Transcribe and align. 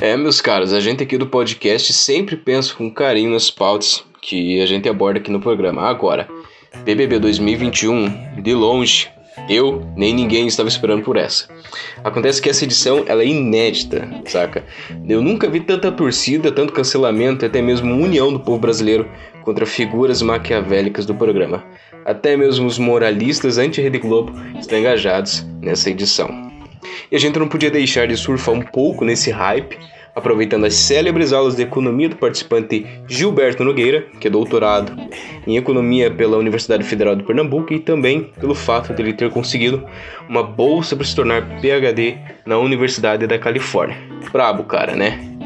É, 0.00 0.16
meus 0.16 0.40
caros, 0.40 0.72
a 0.72 0.80
gente 0.80 1.02
aqui 1.02 1.18
do 1.18 1.26
podcast 1.26 1.92
sempre 1.92 2.34
pensa 2.34 2.74
com 2.74 2.90
carinho 2.90 3.32
nas 3.32 3.50
pautas 3.50 4.02
que 4.22 4.58
a 4.62 4.64
gente 4.64 4.88
aborda 4.88 5.18
aqui 5.20 5.30
no 5.30 5.40
programa. 5.40 5.82
Agora, 5.82 6.26
BBB 6.84 7.18
2021, 7.18 8.40
de 8.40 8.54
longe, 8.54 9.10
eu 9.46 9.86
nem 9.94 10.14
ninguém 10.14 10.46
estava 10.46 10.70
esperando 10.70 11.02
por 11.02 11.18
essa. 11.18 11.48
Acontece 12.02 12.40
que 12.40 12.48
essa 12.48 12.64
edição 12.64 13.04
ela 13.06 13.22
é 13.22 13.26
inédita, 13.26 14.08
saca? 14.24 14.64
Eu 15.06 15.20
nunca 15.20 15.50
vi 15.50 15.60
tanta 15.60 15.92
torcida, 15.92 16.50
tanto 16.50 16.72
cancelamento, 16.72 17.44
até 17.44 17.60
mesmo 17.60 17.94
união 17.94 18.32
do 18.32 18.40
povo 18.40 18.58
brasileiro 18.58 19.06
contra 19.42 19.66
figuras 19.66 20.22
maquiavélicas 20.22 21.04
do 21.04 21.14
programa. 21.14 21.62
Até 22.06 22.38
mesmo 22.38 22.66
os 22.66 22.78
moralistas 22.78 23.58
anti-Rede 23.58 23.98
Globo 23.98 24.32
estão 24.58 24.78
engajados 24.78 25.46
nessa 25.60 25.90
edição. 25.90 26.49
E 27.10 27.16
a 27.16 27.18
gente 27.18 27.38
não 27.38 27.48
podia 27.48 27.70
deixar 27.70 28.06
de 28.06 28.16
surfar 28.16 28.54
um 28.54 28.62
pouco 28.62 29.04
nesse 29.04 29.30
hype 29.30 29.78
aproveitando 30.14 30.66
as 30.66 30.74
célebres 30.74 31.32
aulas 31.32 31.56
de 31.56 31.62
economia 31.62 32.08
do 32.08 32.16
participante 32.16 32.86
Gilberto 33.06 33.64
Nogueira, 33.64 34.06
que 34.20 34.26
é 34.26 34.30
doutorado 34.30 34.92
em 35.46 35.56
economia 35.56 36.10
pela 36.10 36.36
Universidade 36.36 36.84
Federal 36.84 37.14
de 37.14 37.22
Pernambuco, 37.22 37.72
e 37.72 37.78
também 37.78 38.30
pelo 38.38 38.54
fato 38.54 38.92
de 38.92 39.02
ele 39.02 39.12
ter 39.12 39.30
conseguido 39.30 39.86
uma 40.28 40.42
bolsa 40.42 40.96
para 40.96 41.04
se 41.04 41.14
tornar 41.14 41.60
PhD 41.60 42.18
na 42.44 42.58
Universidade 42.58 43.26
da 43.26 43.38
Califórnia. 43.38 43.96
Brabo, 44.32 44.64
cara, 44.64 44.94
né? 44.94 45.39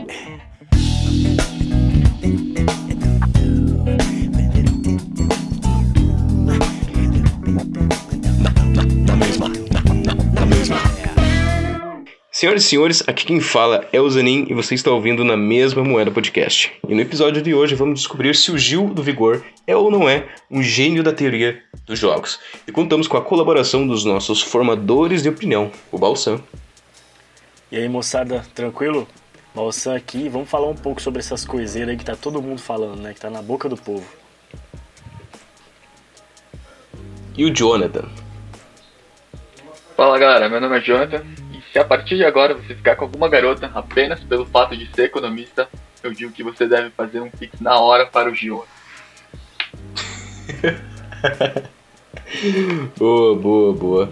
Senhoras 12.45 12.65
e 12.65 12.69
senhores, 12.69 13.03
aqui 13.07 13.25
quem 13.25 13.41
fala 13.41 13.89
é 13.91 13.98
o 13.98 14.11
Zanin 14.11 14.45
e 14.51 14.53
você 14.53 14.75
está 14.75 14.91
ouvindo 14.91 15.25
na 15.25 15.34
mesma 15.34 15.83
Moeda 15.83 16.11
Podcast. 16.11 16.70
E 16.87 16.95
no 16.95 17.01
episódio 17.01 17.41
de 17.41 17.55
hoje 17.55 17.75
vamos 17.75 18.01
descobrir 18.01 18.36
se 18.36 18.53
o 18.53 18.59
Gil 18.59 18.89
do 18.89 19.03
Vigor 19.03 19.42
é 19.67 19.75
ou 19.75 19.91
não 19.91 20.06
é 20.06 20.28
um 20.51 20.62
gênio 20.62 21.03
da 21.03 21.11
teoria 21.11 21.62
dos 21.86 21.98
jogos. 21.98 22.39
E 22.69 22.70
contamos 22.70 23.09
com 23.09 23.17
a 23.17 23.23
colaboração 23.23 23.86
dos 23.86 24.05
nossos 24.05 24.42
formadores 24.42 25.23
de 25.23 25.31
opinião, 25.31 25.73
o 25.91 25.97
Balsam. 25.97 26.39
E 27.73 27.78
aí 27.78 27.89
moçada, 27.89 28.45
tranquilo? 28.55 29.08
Balsam 29.55 29.97
aqui, 29.97 30.29
vamos 30.29 30.51
falar 30.51 30.69
um 30.69 30.77
pouco 30.77 31.01
sobre 31.01 31.20
essas 31.20 31.47
coiseiras 31.47 31.92
aí 31.92 31.97
que 31.97 32.05
tá 32.05 32.14
todo 32.14 32.42
mundo 32.42 32.61
falando, 32.61 33.01
né? 33.01 33.14
Que 33.14 33.20
tá 33.23 33.31
na 33.31 33.41
boca 33.41 33.70
do 33.70 33.77
povo. 33.79 34.06
E 37.39 37.42
o 37.47 37.55
Jonathan. 37.55 38.06
Fala 39.97 40.19
galera, 40.19 40.47
meu 40.51 40.61
nome 40.61 40.77
é 40.77 40.81
Jonathan 40.83 41.25
se 41.75 41.78
a 41.80 41.84
partir 41.84 42.17
de 42.17 42.25
agora 42.25 42.55
você 42.55 42.72
ficar 42.72 42.94
com 42.94 43.05
alguma 43.05 43.28
garota 43.28 43.69
apenas 43.75 44.20
pelo 44.20 44.47
fato 44.47 44.77
de 44.77 44.89
ser 44.94 45.06
economista, 45.06 45.69
eu 46.05 46.12
digo 46.12 46.30
que 46.30 46.44
você 46.44 46.69
deve 46.69 46.91
fazer 46.91 47.19
um 47.19 47.28
pix 47.28 47.61
na 47.61 47.80
hora 47.80 48.06
para 48.06 48.30
o 48.30 48.34
Gil. 48.34 48.64
boa, 52.97 53.34
boa, 53.34 53.72
boa. 53.72 54.08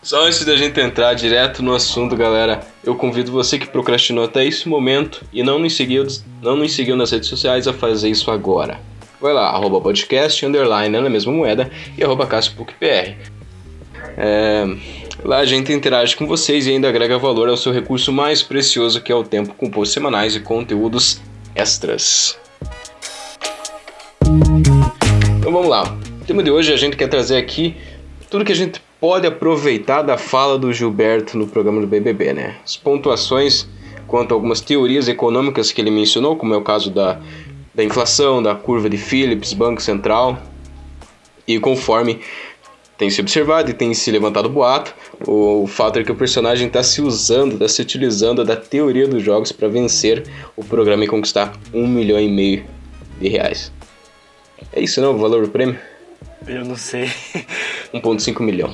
Só 0.00 0.24
antes 0.24 0.44
da 0.44 0.54
gente 0.54 0.78
entrar 0.78 1.14
direto 1.14 1.64
no 1.64 1.74
assunto, 1.74 2.14
galera, 2.14 2.60
eu 2.84 2.94
convido 2.94 3.32
você 3.32 3.58
que 3.58 3.66
procrastinou 3.66 4.24
até 4.24 4.44
esse 4.44 4.68
momento 4.68 5.24
e 5.32 5.42
não 5.42 5.58
nos 5.58 5.74
seguiu, 5.74 6.06
não 6.40 6.54
nos 6.54 6.76
seguiu 6.76 6.94
nas 6.94 7.10
redes 7.10 7.28
sociais 7.28 7.66
a 7.66 7.72
fazer 7.72 8.08
isso 8.08 8.30
agora. 8.30 8.78
Vai 9.20 9.32
lá, 9.32 9.48
arroba 9.48 9.80
podcast, 9.80 10.46
underline, 10.46 10.96
na 10.96 11.10
mesma 11.10 11.32
moeda, 11.32 11.68
e 11.98 12.04
arroba 12.04 12.24
É, 14.16 14.66
Lá 15.24 15.38
a 15.38 15.44
gente 15.44 15.72
interage 15.72 16.16
com 16.16 16.26
vocês 16.26 16.66
e 16.66 16.70
ainda 16.70 16.88
agrega 16.88 17.16
valor 17.16 17.48
ao 17.48 17.56
seu 17.56 17.70
recurso 17.70 18.10
mais 18.10 18.42
precioso 18.42 19.00
que 19.00 19.12
é 19.12 19.14
o 19.14 19.22
tempo 19.22 19.54
com 19.54 19.70
posts 19.70 19.94
semanais 19.94 20.34
e 20.34 20.40
conteúdos 20.40 21.20
extras. 21.54 22.36
Então 25.38 25.52
vamos 25.52 25.68
lá. 25.68 25.96
O 26.20 26.24
tema 26.24 26.42
de 26.42 26.50
hoje 26.50 26.72
a 26.72 26.76
gente 26.76 26.96
quer 26.96 27.06
trazer 27.06 27.36
aqui 27.36 27.76
tudo 28.28 28.44
que 28.44 28.50
a 28.50 28.56
gente 28.56 28.82
pode 29.00 29.24
aproveitar 29.24 30.02
da 30.02 30.18
fala 30.18 30.58
do 30.58 30.72
Gilberto 30.72 31.38
no 31.38 31.46
programa 31.46 31.80
do 31.80 31.86
BBB, 31.86 32.32
né? 32.32 32.56
As 32.64 32.76
pontuações 32.76 33.68
quanto 34.08 34.32
a 34.32 34.34
algumas 34.34 34.60
teorias 34.60 35.06
econômicas 35.06 35.70
que 35.70 35.80
ele 35.80 35.90
mencionou, 35.90 36.34
como 36.34 36.52
é 36.52 36.56
o 36.56 36.62
caso 36.62 36.90
da, 36.90 37.20
da 37.72 37.84
inflação, 37.84 38.42
da 38.42 38.56
curva 38.56 38.90
de 38.90 38.96
Phillips, 38.96 39.52
Banco 39.52 39.80
Central, 39.80 40.36
e 41.46 41.60
conforme 41.60 42.20
tem 43.02 43.10
se 43.10 43.20
observado 43.20 43.68
e 43.68 43.74
tem 43.74 43.92
se 43.94 44.12
levantado 44.12 44.48
boato. 44.48 44.94
O 45.26 45.66
fato 45.66 45.98
é 45.98 46.04
que 46.04 46.12
o 46.12 46.14
personagem 46.14 46.68
está 46.68 46.84
se 46.84 47.02
usando, 47.02 47.54
está 47.54 47.66
se 47.66 47.82
utilizando 47.82 48.44
da 48.44 48.54
teoria 48.54 49.08
dos 49.08 49.20
jogos 49.24 49.50
para 49.50 49.66
vencer 49.66 50.22
o 50.54 50.62
programa 50.62 51.02
e 51.04 51.08
conquistar 51.08 51.52
um 51.74 51.84
milhão 51.84 52.20
e 52.20 52.28
meio 52.28 52.64
de 53.20 53.28
reais. 53.28 53.72
É 54.72 54.80
isso 54.80 55.00
não, 55.00 55.16
o 55.16 55.18
valor 55.18 55.44
do 55.44 55.50
prêmio? 55.50 55.76
Eu 56.46 56.64
não 56.64 56.76
sei. 56.76 57.10
1.5 57.92 58.40
milhão. 58.40 58.72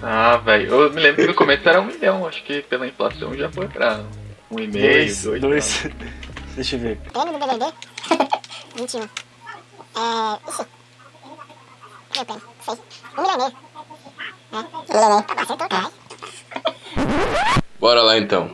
Ah, 0.00 0.36
velho, 0.36 0.72
eu 0.72 0.92
me 0.92 1.00
lembro 1.00 1.22
que 1.22 1.26
no 1.26 1.34
começo 1.34 1.68
era 1.68 1.80
um 1.80 1.86
milhão, 1.86 2.28
acho 2.28 2.44
que 2.44 2.62
pela 2.62 2.86
inflação 2.86 3.36
já 3.36 3.50
foi 3.50 3.66
pra 3.66 4.04
um 4.48 4.60
e 4.60 4.68
meio, 4.68 4.92
dois. 4.92 5.24
dois, 5.24 5.40
dois. 5.40 5.86
Deixa 6.54 6.76
eu 6.76 6.80
ver. 6.80 6.98
Prêmio 7.12 7.32
do 7.32 7.46
BBB? 7.46 7.72
21. 8.76 9.08
É. 9.92 10.48
Ixi. 10.48 10.69
Sei. 12.70 12.78
Um 13.18 13.22
milhão 13.22 13.34
e 13.34 13.38
meio. 13.38 13.52
Um 14.52 14.56
milhão 14.56 14.70
e 14.90 15.08
meio. 15.08 15.68
Caralho. 15.68 15.92
Bora 17.80 18.02
lá 18.02 18.18
então. 18.18 18.50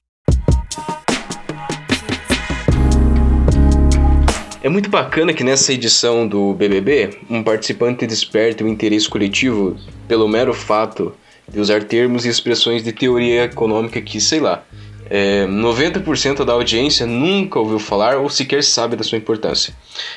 É 4.63 4.69
muito 4.69 4.91
bacana 4.91 5.33
que 5.33 5.45
nessa 5.45 5.73
edição 5.73 6.27
do 6.27 6.53
BBB, 6.55 7.21
um 7.31 7.43
participante 7.43 8.07
desperte 8.07 8.65
o 8.65 8.69
interesse 8.69 9.09
coletivo 9.09 9.77
pelo 10.09 10.27
mero 10.27 10.53
fato 10.53 11.15
de 11.49 11.61
usar 11.61 11.85
termos 11.85 12.25
e 12.25 12.29
expressões 12.29 12.83
de 12.83 12.93
teoria 12.93 13.45
econômica 13.45 14.01
que, 14.01 14.21
sei 14.21 14.41
lá, 14.41 14.65
é, 15.09 15.47
90% 15.47 16.45
da 16.45 16.53
audiência 16.53 17.07
nunca 17.07 17.59
ouviu 17.59 17.79
falar 17.79 18.17
ou 18.17 18.29
sequer 18.29 18.63
sabe 18.63 18.97
da 18.97 19.05
sua 19.05 19.19
importância. 19.19 19.75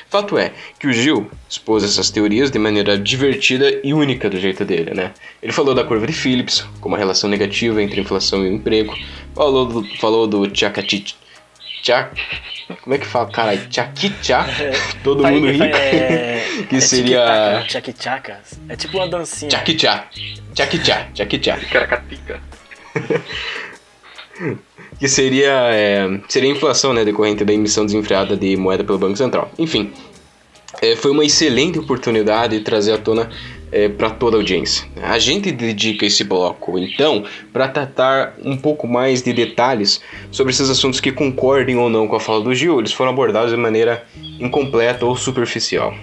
Fato 0.08 0.36
é 0.36 0.52
que 0.78 0.86
o 0.86 0.92
Gil 0.92 1.30
expôs 1.48 1.84
essas 1.84 2.10
teorias 2.10 2.50
de 2.50 2.58
maneira 2.58 2.98
divertida 2.98 3.80
e 3.84 3.94
única 3.94 4.28
do 4.28 4.38
jeito 4.38 4.64
dele, 4.64 4.92
né? 4.94 5.12
Ele 5.42 5.52
falou 5.52 5.74
da 5.74 5.84
curva 5.84 6.06
de 6.06 6.12
Phillips, 6.12 6.64
como 6.80 6.94
a 6.94 6.98
relação 6.98 7.30
negativa 7.30 7.82
entre 7.82 8.00
inflação 8.00 8.44
e 8.44 8.52
emprego, 8.52 8.94
falou 9.34 9.66
do, 9.66 9.84
falou 9.98 10.26
do 10.26 10.46
Tchakati. 10.48 11.16
Tchak, 11.82 12.14
como 12.82 12.94
é 12.94 12.98
que 12.98 13.06
fala? 13.06 13.30
Caralho, 13.30 13.66
Tchakichá, 13.68 14.46
todo 15.02 15.26
mundo 15.26 15.50
rico, 15.50 15.64
é, 15.64 16.44
que 16.68 16.76
é 16.76 16.80
seria... 16.80 17.64
Tchakichaka, 17.66 18.40
é 18.68 18.76
tipo 18.76 18.98
uma 18.98 19.08
dancinha. 19.08 19.48
Tchakichá, 19.50 20.06
Tchakichá, 20.54 21.08
Tchakichá. 21.14 21.58
Caracatica. 21.70 22.42
Que 24.98 25.08
seria, 25.08 25.70
é, 25.72 26.20
seria 26.28 26.50
a 26.50 26.52
inflação 26.52 26.92
né, 26.92 27.04
decorrente 27.04 27.44
da 27.44 27.52
emissão 27.52 27.84
desenfreada 27.86 28.36
de 28.36 28.56
moeda 28.56 28.84
pelo 28.84 28.98
Banco 28.98 29.16
Central. 29.16 29.50
Enfim, 29.58 29.90
é, 30.80 30.96
foi 30.96 31.10
uma 31.10 31.24
excelente 31.24 31.78
oportunidade 31.78 32.58
de 32.58 32.64
trazer 32.64 32.92
à 32.92 32.98
tona 32.98 33.30
é, 33.72 33.88
para 33.88 34.10
toda 34.10 34.36
a 34.36 34.40
audiência. 34.40 34.86
A 35.02 35.18
gente 35.18 35.52
dedica 35.52 36.04
esse 36.04 36.24
bloco, 36.24 36.78
então, 36.78 37.24
para 37.52 37.68
tratar 37.68 38.34
um 38.44 38.56
pouco 38.56 38.86
mais 38.86 39.22
de 39.22 39.32
detalhes 39.32 40.00
sobre 40.30 40.52
esses 40.52 40.68
assuntos 40.68 41.00
que 41.00 41.12
concordem 41.12 41.76
ou 41.76 41.88
não 41.88 42.08
com 42.08 42.16
a 42.16 42.20
fala 42.20 42.42
do 42.42 42.54
Gil, 42.54 42.78
eles 42.78 42.92
foram 42.92 43.10
abordados 43.10 43.50
de 43.50 43.56
maneira 43.56 44.04
incompleta 44.38 45.04
ou 45.06 45.16
superficial. 45.16 45.94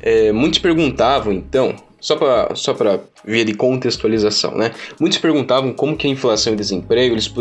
É, 0.00 0.32
muitos 0.32 0.58
perguntavam, 0.58 1.32
então, 1.32 1.76
só 2.02 2.16
para 2.16 2.54
só 2.56 2.76
via 3.24 3.44
de 3.44 3.54
contextualização, 3.54 4.56
né? 4.56 4.72
Muitos 5.00 5.18
perguntavam 5.18 5.72
como 5.72 5.96
que 5.96 6.06
a 6.06 6.10
inflação 6.10 6.52
e 6.52 6.54
o 6.54 6.58
desemprego 6.58 7.14
eles 7.14 7.32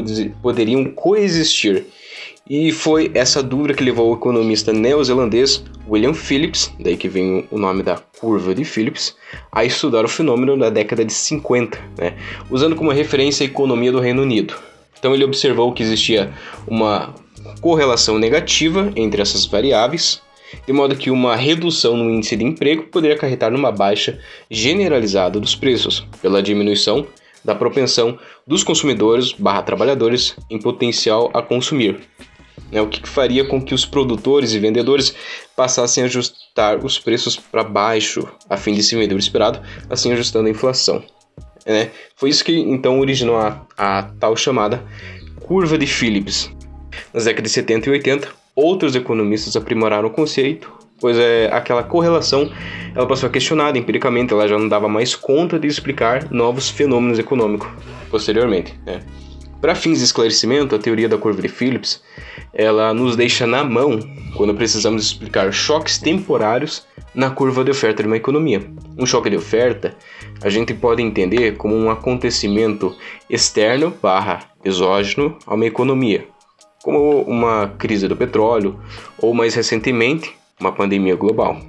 poderiam 0.41 0.85
coexistir. 0.85 1.85
E 2.49 2.71
foi 2.71 3.11
essa 3.13 3.41
dúvida 3.41 3.73
que 3.73 3.83
levou 3.83 4.11
o 4.11 4.15
economista 4.15 4.71
neozelandês 4.73 5.63
William 5.87 6.13
Phillips, 6.13 6.71
daí 6.79 6.97
que 6.97 7.07
vem 7.07 7.47
o 7.49 7.57
nome 7.57 7.81
da 7.81 7.97
curva 8.19 8.53
de 8.53 8.63
Phillips, 8.63 9.15
a 9.51 9.63
estudar 9.65 10.05
o 10.05 10.07
fenômeno 10.07 10.55
na 10.55 10.69
década 10.69 11.03
de 11.03 11.13
50, 11.13 11.79
né? 11.97 12.13
usando 12.49 12.75
como 12.75 12.91
referência 12.91 13.43
a 13.43 13.49
economia 13.49 13.91
do 13.91 13.99
Reino 13.99 14.21
Unido. 14.21 14.55
Então 14.99 15.13
ele 15.13 15.23
observou 15.23 15.71
que 15.71 15.81
existia 15.81 16.31
uma 16.67 17.15
correlação 17.61 18.19
negativa 18.19 18.91
entre 18.95 19.21
essas 19.21 19.45
variáveis, 19.45 20.21
de 20.65 20.73
modo 20.73 20.95
que 20.95 21.09
uma 21.09 21.35
redução 21.35 21.95
no 21.95 22.09
índice 22.09 22.35
de 22.35 22.43
emprego 22.43 22.83
poderia 22.83 23.15
acarretar 23.15 23.51
numa 23.51 23.71
baixa 23.71 24.19
generalizada 24.49 25.39
dos 25.39 25.55
preços, 25.55 26.05
pela 26.21 26.41
diminuição 26.41 27.07
da 27.43 27.55
propensão 27.55 28.17
dos 28.45 28.63
consumidores 28.63 29.31
barra 29.33 29.63
trabalhadores 29.63 30.35
em 30.49 30.59
potencial 30.59 31.31
a 31.33 31.41
consumir. 31.41 31.99
É 32.71 32.81
o 32.81 32.87
que 32.87 33.07
faria 33.07 33.43
com 33.43 33.61
que 33.61 33.73
os 33.73 33.85
produtores 33.85 34.53
e 34.53 34.59
vendedores 34.59 35.13
passassem 35.55 36.03
a 36.03 36.05
ajustar 36.05 36.83
os 36.83 36.97
preços 36.97 37.35
para 37.35 37.63
baixo, 37.63 38.27
a 38.49 38.55
fim 38.55 38.73
de 38.73 38.81
se 38.81 38.95
vender 38.95 39.15
o 39.15 39.19
esperado, 39.19 39.61
assim 39.89 40.11
ajustando 40.11 40.47
a 40.47 40.51
inflação. 40.51 41.03
É, 41.65 41.89
foi 42.15 42.29
isso 42.29 42.43
que 42.43 42.57
então 42.57 42.99
originou 42.99 43.37
a, 43.37 43.65
a 43.77 44.03
tal 44.19 44.35
chamada 44.35 44.83
curva 45.41 45.77
de 45.77 45.85
Phillips, 45.85 46.49
Nas 47.13 47.25
décadas 47.25 47.51
de 47.51 47.55
70 47.55 47.89
e 47.89 47.91
80, 47.91 48.40
outros 48.61 48.95
economistas 48.95 49.55
aprimoraram 49.55 50.07
o 50.07 50.11
conceito, 50.11 50.71
pois 50.99 51.17
é, 51.17 51.49
aquela 51.51 51.83
correlação 51.83 52.51
ela 52.95 53.07
passou 53.07 53.27
a 53.27 53.31
questionada 53.31 53.77
empiricamente, 53.77 54.33
ela 54.33 54.47
já 54.47 54.57
não 54.57 54.67
dava 54.67 54.87
mais 54.87 55.15
conta 55.15 55.57
de 55.57 55.67
explicar 55.67 56.31
novos 56.31 56.69
fenômenos 56.69 57.17
econômicos 57.17 57.67
posteriormente. 58.09 58.79
Né? 58.85 59.01
Para 59.61 59.75
fins 59.75 59.99
de 59.99 60.05
esclarecimento, 60.05 60.75
a 60.75 60.79
teoria 60.79 61.07
da 61.07 61.17
curva 61.17 61.41
de 61.41 61.47
Phillips 61.47 62.01
ela 62.53 62.93
nos 62.93 63.15
deixa 63.15 63.47
na 63.47 63.63
mão 63.63 63.99
quando 64.35 64.53
precisamos 64.53 65.03
explicar 65.03 65.51
choques 65.53 65.97
temporários 65.97 66.85
na 67.13 67.29
curva 67.29 67.63
de 67.63 67.71
oferta 67.71 68.01
de 68.01 68.07
uma 68.07 68.17
economia. 68.17 68.61
Um 68.97 69.05
choque 69.05 69.29
de 69.29 69.37
oferta 69.37 69.95
a 70.43 70.49
gente 70.49 70.73
pode 70.73 71.01
entender 71.01 71.57
como 71.57 71.75
um 71.75 71.89
acontecimento 71.91 72.95
externo 73.29 73.93
barra 74.01 74.39
exógeno 74.63 75.37
a 75.45 75.53
uma 75.53 75.65
economia, 75.65 76.25
como 76.81 77.21
uma 77.21 77.69
crise 77.77 78.07
do 78.07 78.15
petróleo 78.15 78.79
ou 79.17 79.33
mais 79.33 79.53
recentemente 79.53 80.33
uma 80.59 80.71
pandemia 80.71 81.15
global. 81.15 81.59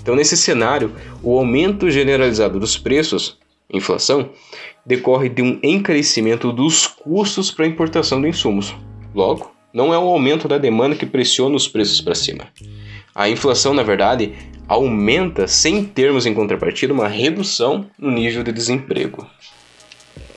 Então, 0.00 0.14
nesse 0.14 0.36
cenário, 0.36 0.92
o 1.22 1.38
aumento 1.38 1.90
generalizado 1.90 2.58
dos 2.58 2.76
preços, 2.76 3.38
inflação, 3.72 4.30
decorre 4.84 5.28
de 5.28 5.42
um 5.42 5.58
encarecimento 5.62 6.52
dos 6.52 6.86
custos 6.86 7.50
para 7.50 7.64
a 7.64 7.68
importação 7.68 8.20
de 8.20 8.28
insumos. 8.28 8.74
Logo, 9.14 9.52
não 9.72 9.92
é 9.94 9.98
o 9.98 10.08
aumento 10.08 10.48
da 10.48 10.58
demanda 10.58 10.96
que 10.96 11.06
pressiona 11.06 11.54
os 11.54 11.68
preços 11.68 12.00
para 12.00 12.14
cima. 12.14 12.48
A 13.14 13.28
inflação, 13.28 13.74
na 13.74 13.82
verdade, 13.82 14.34
aumenta 14.66 15.46
sem 15.46 15.84
termos 15.84 16.26
em 16.26 16.34
contrapartida 16.34 16.92
uma 16.92 17.08
redução 17.08 17.86
no 17.98 18.10
nível 18.10 18.42
de 18.42 18.52
desemprego. 18.52 19.28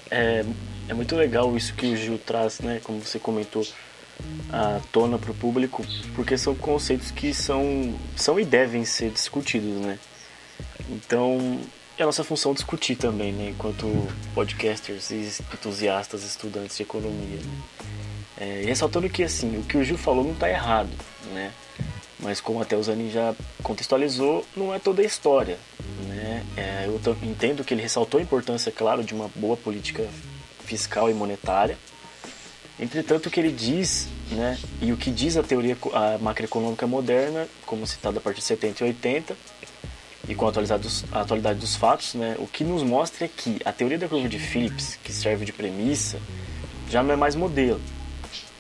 É, 0.09 0.44
é 0.89 0.94
muito 0.94 1.15
legal 1.15 1.55
isso 1.55 1.73
que 1.73 1.88
o 1.88 1.95
Gil 1.95 2.17
traz, 2.17 2.59
né? 2.59 2.79
Como 2.83 3.00
você 3.00 3.17
comentou, 3.17 3.65
à 4.52 4.80
tona 4.92 5.18
para 5.18 5.31
o 5.31 5.34
público, 5.34 5.86
porque 6.16 6.38
são 6.38 6.56
conceitos 6.56 7.12
que 7.12 7.34
são, 7.34 7.96
são 8.16 8.40
e 8.40 8.46
devem 8.46 8.86
ser 8.86 9.10
discutidos, 9.12 9.81
né? 9.81 10.00
Então, 10.90 11.60
é 11.98 12.04
a 12.04 12.06
nossa 12.06 12.24
função 12.24 12.54
discutir 12.54 12.96
também, 12.96 13.31
né? 13.31 13.50
Enquanto 13.50 13.86
podcasters 14.34 15.12
e 15.12 15.31
entusiastas, 15.54 16.24
estudantes 16.24 16.78
de 16.78 16.84
economia. 16.84 17.38
Né? 17.38 17.64
É, 18.38 18.64
ressaltando 18.66 19.10
que, 19.10 19.24
assim, 19.24 19.58
o 19.58 19.64
que 19.64 19.78
o 19.78 19.84
Gil 19.84 19.98
falou 19.98 20.24
não 20.24 20.34
está 20.34 20.50
errado, 20.50 20.90
né? 21.31 21.52
Mas 22.20 22.40
como 22.40 22.62
até 22.62 22.75
o 22.75 22.84
Zanin 22.84 23.12
já 23.12 23.36
contextualizou, 23.62 24.46
não 24.56 24.74
é 24.74 24.80
toda 24.80 25.02
a 25.02 25.06
história, 25.06 25.58
né? 26.08 26.44
É, 26.56 26.86
eu 26.88 27.00
entendo 27.22 27.64
que 27.64 27.74
ele 27.74 27.81
ressaltou 27.81 28.20
a 28.20 28.24
importância, 28.24 28.72
claro, 28.72 29.04
de 29.04 29.14
uma 29.14 29.30
boa 29.36 29.58
política 29.58 30.08
fiscal 30.66 31.10
e 31.10 31.14
monetária, 31.14 31.78
Entretanto, 32.80 33.28
o 33.28 33.30
que 33.30 33.40
ele 33.40 33.52
diz, 33.52 34.08
né, 34.31 34.58
e 34.81 34.92
o 34.92 34.98
que 34.98 35.12
diz 35.12 35.38
a 35.38 35.44
teoria 35.44 35.78
a 35.94 36.18
macroeconômica 36.18 36.88
moderna, 36.88 37.48
como 37.66 37.86
citada 37.86 38.18
a 38.18 38.22
partir 38.22 38.40
de 38.40 38.46
70 38.46 38.84
e 38.84 38.88
80, 38.88 39.38
e 40.28 40.34
com 40.34 40.48
a 40.48 40.50
atualidade 40.50 40.84
dos, 40.84 41.06
a 41.12 41.22
atualidade 41.22 41.60
dos 41.60 41.75
fatos, 41.75 42.16
né, 42.16 42.36
o 42.40 42.48
que 42.48 42.64
nos 42.64 42.81
mostra 42.81 43.25
é 43.25 43.28
que 43.28 43.60
a 43.64 43.72
teoria 43.72 43.98
da 43.98 44.08
curva 44.08 44.28
de 44.28 44.40
Phillips, 44.40 44.98
que 45.04 45.14
serve 45.14 45.46
de 45.46 45.54
premissa, 45.54 46.20
já 46.90 47.04
não 47.04 47.14
é 47.14 47.16
mais 47.16 47.36
modelo. 47.36 47.80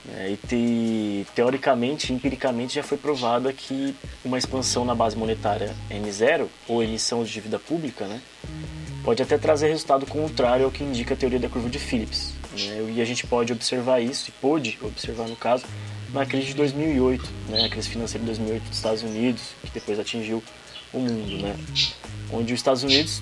Né, 0.05 0.33
e 0.33 0.47
te, 0.47 1.27
teoricamente, 1.33 2.13
empiricamente, 2.13 2.75
já 2.75 2.83
foi 2.83 2.99
provada 2.99 3.51
que 3.51 3.95
uma 4.23 4.37
expansão 4.37 4.85
na 4.85 4.93
base 4.93 5.17
monetária 5.17 5.75
N0, 5.89 6.47
ou 6.67 6.83
emissão 6.83 7.23
de 7.23 7.31
dívida 7.31 7.57
pública, 7.57 8.05
né, 8.05 8.21
pode 9.03 9.23
até 9.23 9.39
trazer 9.39 9.69
resultado 9.69 10.05
contrário 10.05 10.65
ao 10.65 10.71
que 10.71 10.83
indica 10.83 11.15
a 11.15 11.17
teoria 11.17 11.39
da 11.39 11.49
curva 11.49 11.67
de 11.67 11.79
Phillips. 11.79 12.42
Né? 12.53 12.93
E 12.95 13.01
a 13.01 13.05
gente 13.05 13.25
pode 13.25 13.51
observar 13.51 13.99
isso, 13.99 14.29
e 14.29 14.31
pôde 14.31 14.77
observar 14.81 15.27
no 15.27 15.35
caso, 15.35 15.65
na 16.13 16.25
crise 16.25 16.47
de 16.47 16.53
2008, 16.55 17.29
né? 17.49 17.65
a 17.65 17.69
crise 17.69 17.89
financeira 17.89 18.19
de 18.19 18.27
2008 18.27 18.63
dos 18.63 18.77
Estados 18.77 19.03
Unidos, 19.03 19.41
que 19.63 19.71
depois 19.71 19.99
atingiu 19.99 20.43
o 20.93 20.99
mundo, 20.99 21.41
né? 21.41 21.55
onde 22.31 22.53
os 22.53 22.59
Estados 22.59 22.83
Unidos, 22.83 23.21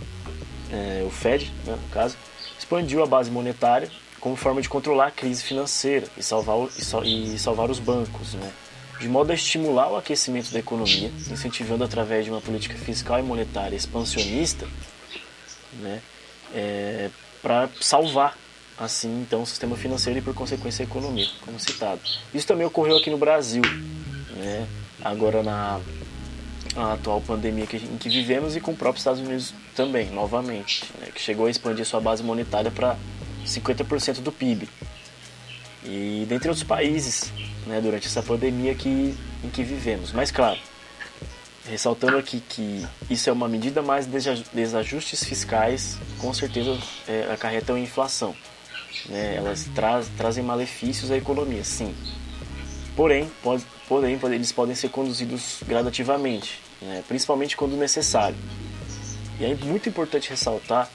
é, 0.72 1.04
o 1.06 1.10
Fed, 1.10 1.52
né, 1.66 1.78
no 1.82 1.90
caso, 1.90 2.18
expandiu 2.58 3.02
a 3.04 3.06
base 3.06 3.32
monetária 3.32 3.90
como 4.20 4.36
forma 4.36 4.62
de 4.62 4.70
controlar 4.70 5.08
a 5.08 5.12
crise 5.12 5.44
financeira 5.44 6.08
e 6.18 6.22
salvar, 6.22 6.68
e, 7.04 7.40
salvar 7.40 7.72
os 7.72 7.80
bancos, 7.80 8.34
né? 8.34 8.52
de 9.00 9.08
modo 9.08 9.32
a 9.32 9.34
estimular 9.34 9.92
o 9.92 9.98
aquecimento 9.98 10.52
da 10.52 10.60
economia, 10.60 11.12
incentivando 11.32 11.84
através 11.84 12.24
de 12.24 12.30
uma 12.30 12.40
política 12.40 12.76
fiscal 12.76 13.18
e 13.20 13.24
monetária 13.24 13.76
expansionista 13.76 14.68
né? 15.74 16.02
É, 16.54 17.10
para 17.42 17.70
salvar 17.80 18.38
assim 18.82 19.22
então 19.22 19.44
o 19.44 19.46
sistema 19.46 19.78
financeiro 19.78 20.20
e 20.20 20.22
por 20.22 20.34
consequência 20.34 20.84
a 20.84 20.88
economia, 20.88 21.28
como 21.46 21.60
citado. 21.60 22.02
Isso 22.34 22.48
também 22.48 22.66
ocorreu 22.66 22.98
aqui 22.98 23.10
no 23.10 23.18
Brasil, 23.18 23.62
né? 24.36 24.68
agora 25.04 25.44
na 25.44 25.80
atual 26.76 27.22
pandemia 27.22 27.68
que, 27.68 27.78
em 27.78 27.98
que 27.98 28.10
vivemos 28.10 28.56
e 28.56 28.62
com 28.62 28.72
o 28.72 28.76
próprio 28.76 29.00
Estados 29.00 29.20
Unidos 29.20 29.54
também, 29.76 30.10
novamente, 30.10 30.84
né? 31.00 31.10
que 31.14 31.22
chegou 31.22 31.46
a 31.46 31.52
expandir 31.52 31.86
sua 31.86 32.02
base 32.02 32.24
monetária 32.24 32.72
para 32.72 32.98
50% 33.46 34.22
do 34.22 34.32
PIB. 34.32 34.68
E 35.84 36.26
dentre 36.28 36.50
outros 36.50 36.64
países, 36.64 37.32
né, 37.66 37.82
durante 37.82 38.06
essa 38.06 38.22
pandemia 38.22 38.76
que, 38.76 39.16
em 39.44 39.50
que 39.50 39.64
vivemos. 39.64 40.12
Mas 40.12 40.30
claro, 40.30 40.60
ressaltando 41.68 42.18
aqui 42.18 42.40
que 42.40 42.86
isso 43.10 43.28
é 43.30 43.34
uma 43.34 43.48
medida, 43.48 43.82
mas 43.82 44.08
desajustes 44.54 45.24
fiscais 45.24 45.98
com 46.20 46.32
certeza 46.36 46.78
é, 47.08 47.32
acarretam 47.34 47.76
inflação 47.78 48.36
né? 49.08 49.36
elas 49.36 49.66
tra 49.74 50.02
trazem 50.18 50.44
malefícios 50.44 51.12
à 51.12 51.18
economia, 51.18 51.64
sim. 51.64 51.96
Porém, 52.96 53.30
pode, 53.42 53.66
porém, 53.88 54.20
eles 54.24 54.52
podem 54.52 54.76
ser 54.76 54.90
conduzidos 54.90 55.60
gradativamente, 55.66 56.60
né? 56.82 57.04
principalmente 57.08 57.56
quando 57.56 57.76
necessário. 57.78 58.36
E 59.40 59.46
é 59.46 59.56
muito 59.56 59.90
importante 59.90 60.30
ressaltar 60.30 60.90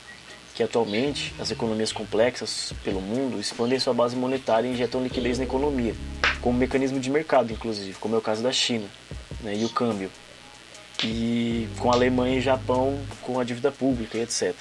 que 0.54 0.62
atualmente 0.62 1.34
as 1.38 1.50
economias 1.50 1.92
complexas 1.92 2.72
pelo 2.82 3.00
mundo 3.00 3.38
expandem 3.38 3.78
sua 3.78 3.92
base 3.92 4.16
monetária 4.16 4.66
e 4.66 4.72
injetam 4.72 5.02
liquidez 5.02 5.36
na 5.36 5.44
economia, 5.44 5.94
como 6.40 6.58
mecanismo 6.58 6.98
de 6.98 7.10
mercado, 7.10 7.52
inclusive, 7.52 7.92
como 7.98 8.14
é 8.14 8.18
o 8.18 8.22
caso 8.22 8.42
da 8.42 8.50
China 8.50 8.86
né? 9.42 9.54
e 9.54 9.64
o 9.64 9.68
câmbio. 9.68 10.10
E 11.04 11.68
com 11.78 11.90
a 11.90 11.94
Alemanha 11.94 12.38
e 12.38 12.40
Japão 12.40 12.98
com 13.20 13.38
a 13.38 13.44
dívida 13.44 13.70
pública 13.70 14.16
e 14.16 14.22
etc. 14.22 14.54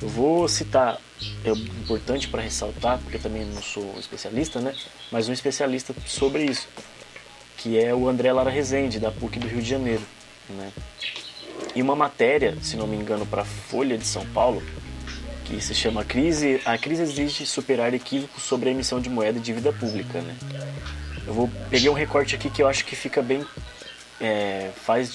Eu 0.00 0.08
vou 0.08 0.46
citar, 0.46 1.00
é 1.44 1.50
importante 1.50 2.28
para 2.28 2.42
ressaltar, 2.42 2.98
porque 2.98 3.16
eu 3.16 3.20
também 3.20 3.44
não 3.44 3.62
sou 3.62 3.94
especialista, 3.98 4.60
né? 4.60 4.74
Mas 5.10 5.28
um 5.28 5.32
especialista 5.32 5.94
sobre 6.06 6.44
isso, 6.44 6.68
que 7.56 7.78
é 7.78 7.94
o 7.94 8.08
André 8.08 8.32
Lara 8.32 8.50
Rezende, 8.50 8.98
da 8.98 9.10
PUC 9.10 9.38
do 9.38 9.46
Rio 9.46 9.62
de 9.62 9.68
Janeiro, 9.68 10.02
né? 10.48 10.72
E 11.74 11.82
uma 11.82 11.96
matéria, 11.96 12.56
se 12.60 12.76
não 12.76 12.86
me 12.86 12.96
engano, 12.96 13.24
para 13.26 13.42
a 13.42 13.44
Folha 13.44 13.96
de 13.96 14.06
São 14.06 14.26
Paulo, 14.26 14.62
que 15.44 15.60
se 15.60 15.74
chama 15.74 16.04
crise, 16.04 16.60
A 16.64 16.78
crise 16.78 17.02
exige 17.02 17.46
superar 17.46 17.92
equívocos 17.94 18.42
sobre 18.42 18.68
a 18.68 18.72
emissão 18.72 19.00
de 19.00 19.08
moeda 19.08 19.38
e 19.38 19.42
dívida 19.42 19.72
pública, 19.72 20.20
né? 20.20 20.36
Eu 21.26 21.34
vou 21.34 21.50
pegar 21.70 21.90
um 21.90 21.94
recorte 21.94 22.34
aqui 22.34 22.50
que 22.50 22.62
eu 22.62 22.68
acho 22.68 22.84
que 22.84 22.96
fica 22.96 23.22
bem 23.22 23.46
é, 24.22 24.70
faz 24.76 25.14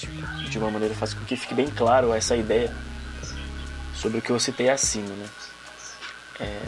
de, 0.50 0.58
uma 0.58 0.70
maneira 0.70 0.94
faz 0.94 1.14
com 1.14 1.24
que 1.24 1.34
fique 1.34 1.54
bem 1.54 1.66
claro 1.66 2.12
essa 2.12 2.36
ideia 2.36 2.74
sobre 3.94 4.18
o 4.18 4.22
que 4.22 4.30
eu 4.30 4.38
citei 4.38 4.68
acima. 4.68 5.08
Né? 5.08 5.26
É, 6.40 6.60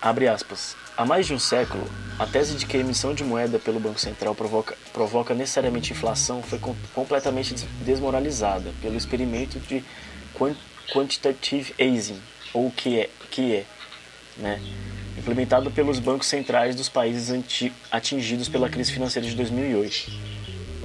abre 0.00 0.28
aspas. 0.28 0.76
Há 0.96 1.04
mais 1.04 1.26
de 1.26 1.34
um 1.34 1.38
século, 1.38 1.84
a 2.18 2.26
tese 2.26 2.56
de 2.56 2.66
que 2.66 2.76
a 2.76 2.80
emissão 2.80 3.14
de 3.14 3.22
moeda 3.22 3.58
pelo 3.58 3.78
Banco 3.78 4.00
Central 4.00 4.34
provoca, 4.34 4.76
provoca 4.92 5.34
necessariamente 5.34 5.92
inflação 5.92 6.42
foi 6.42 6.58
com, 6.58 6.74
completamente 6.92 7.54
desmoralizada 7.82 8.72
pelo 8.82 8.96
experimento 8.96 9.60
de 9.60 9.84
quantitative 10.92 11.74
easing, 11.78 12.20
ou 12.52 12.70
que 12.70 13.00
é, 13.00 13.10
que 13.30 13.56
é 13.56 13.66
né? 14.36 14.60
implementado 15.16 15.70
pelos 15.70 15.98
bancos 15.98 16.26
centrais 16.26 16.74
dos 16.74 16.88
países 16.88 17.32
atingidos 17.90 18.48
pela 18.48 18.68
crise 18.68 18.92
financeira 18.92 19.28
de 19.28 19.34
2008. 19.34 20.10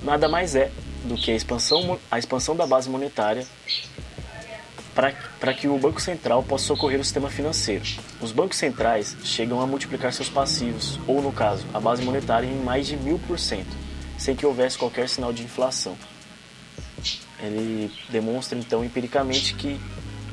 Nada 0.04 0.28
mais 0.28 0.56
é 0.56 0.72
do 1.06 1.16
que 1.16 1.32
a 1.32 1.36
expansão, 1.36 2.00
a 2.10 2.20
expansão 2.20 2.56
da 2.56 2.66
base 2.66 2.90
monetária 2.90 3.46
para 4.94 5.54
que 5.54 5.68
o 5.68 5.78
Banco 5.78 6.02
Central 6.02 6.44
possa 6.44 6.66
socorrer 6.66 7.00
o 7.00 7.04
sistema 7.04 7.30
financeiro. 7.30 7.84
Os 8.22 8.32
bancos 8.32 8.58
centrais 8.58 9.16
chegam 9.24 9.60
a 9.60 9.68
multiplicar 9.68 10.14
seus 10.14 10.30
passivos, 10.30 11.00
ou 11.08 11.22
no 11.22 11.32
caso, 11.32 11.66
a 11.74 11.80
base 11.80 12.04
monetária 12.04 12.48
em 12.48 12.64
mais 12.64 12.88
de 12.88 12.96
mil 12.96 13.20
por 13.20 13.40
cento, 13.40 13.76
sem 14.18 14.36
que 14.36 14.46
houvesse 14.46 14.78
qualquer 14.78 15.10
sinal 15.10 15.34
de 15.34 15.44
inflação. 15.44 15.98
Ele 17.40 17.92
demonstra 18.10 18.58
então 18.58 18.86
empiricamente 18.86 19.56
que 19.56 19.80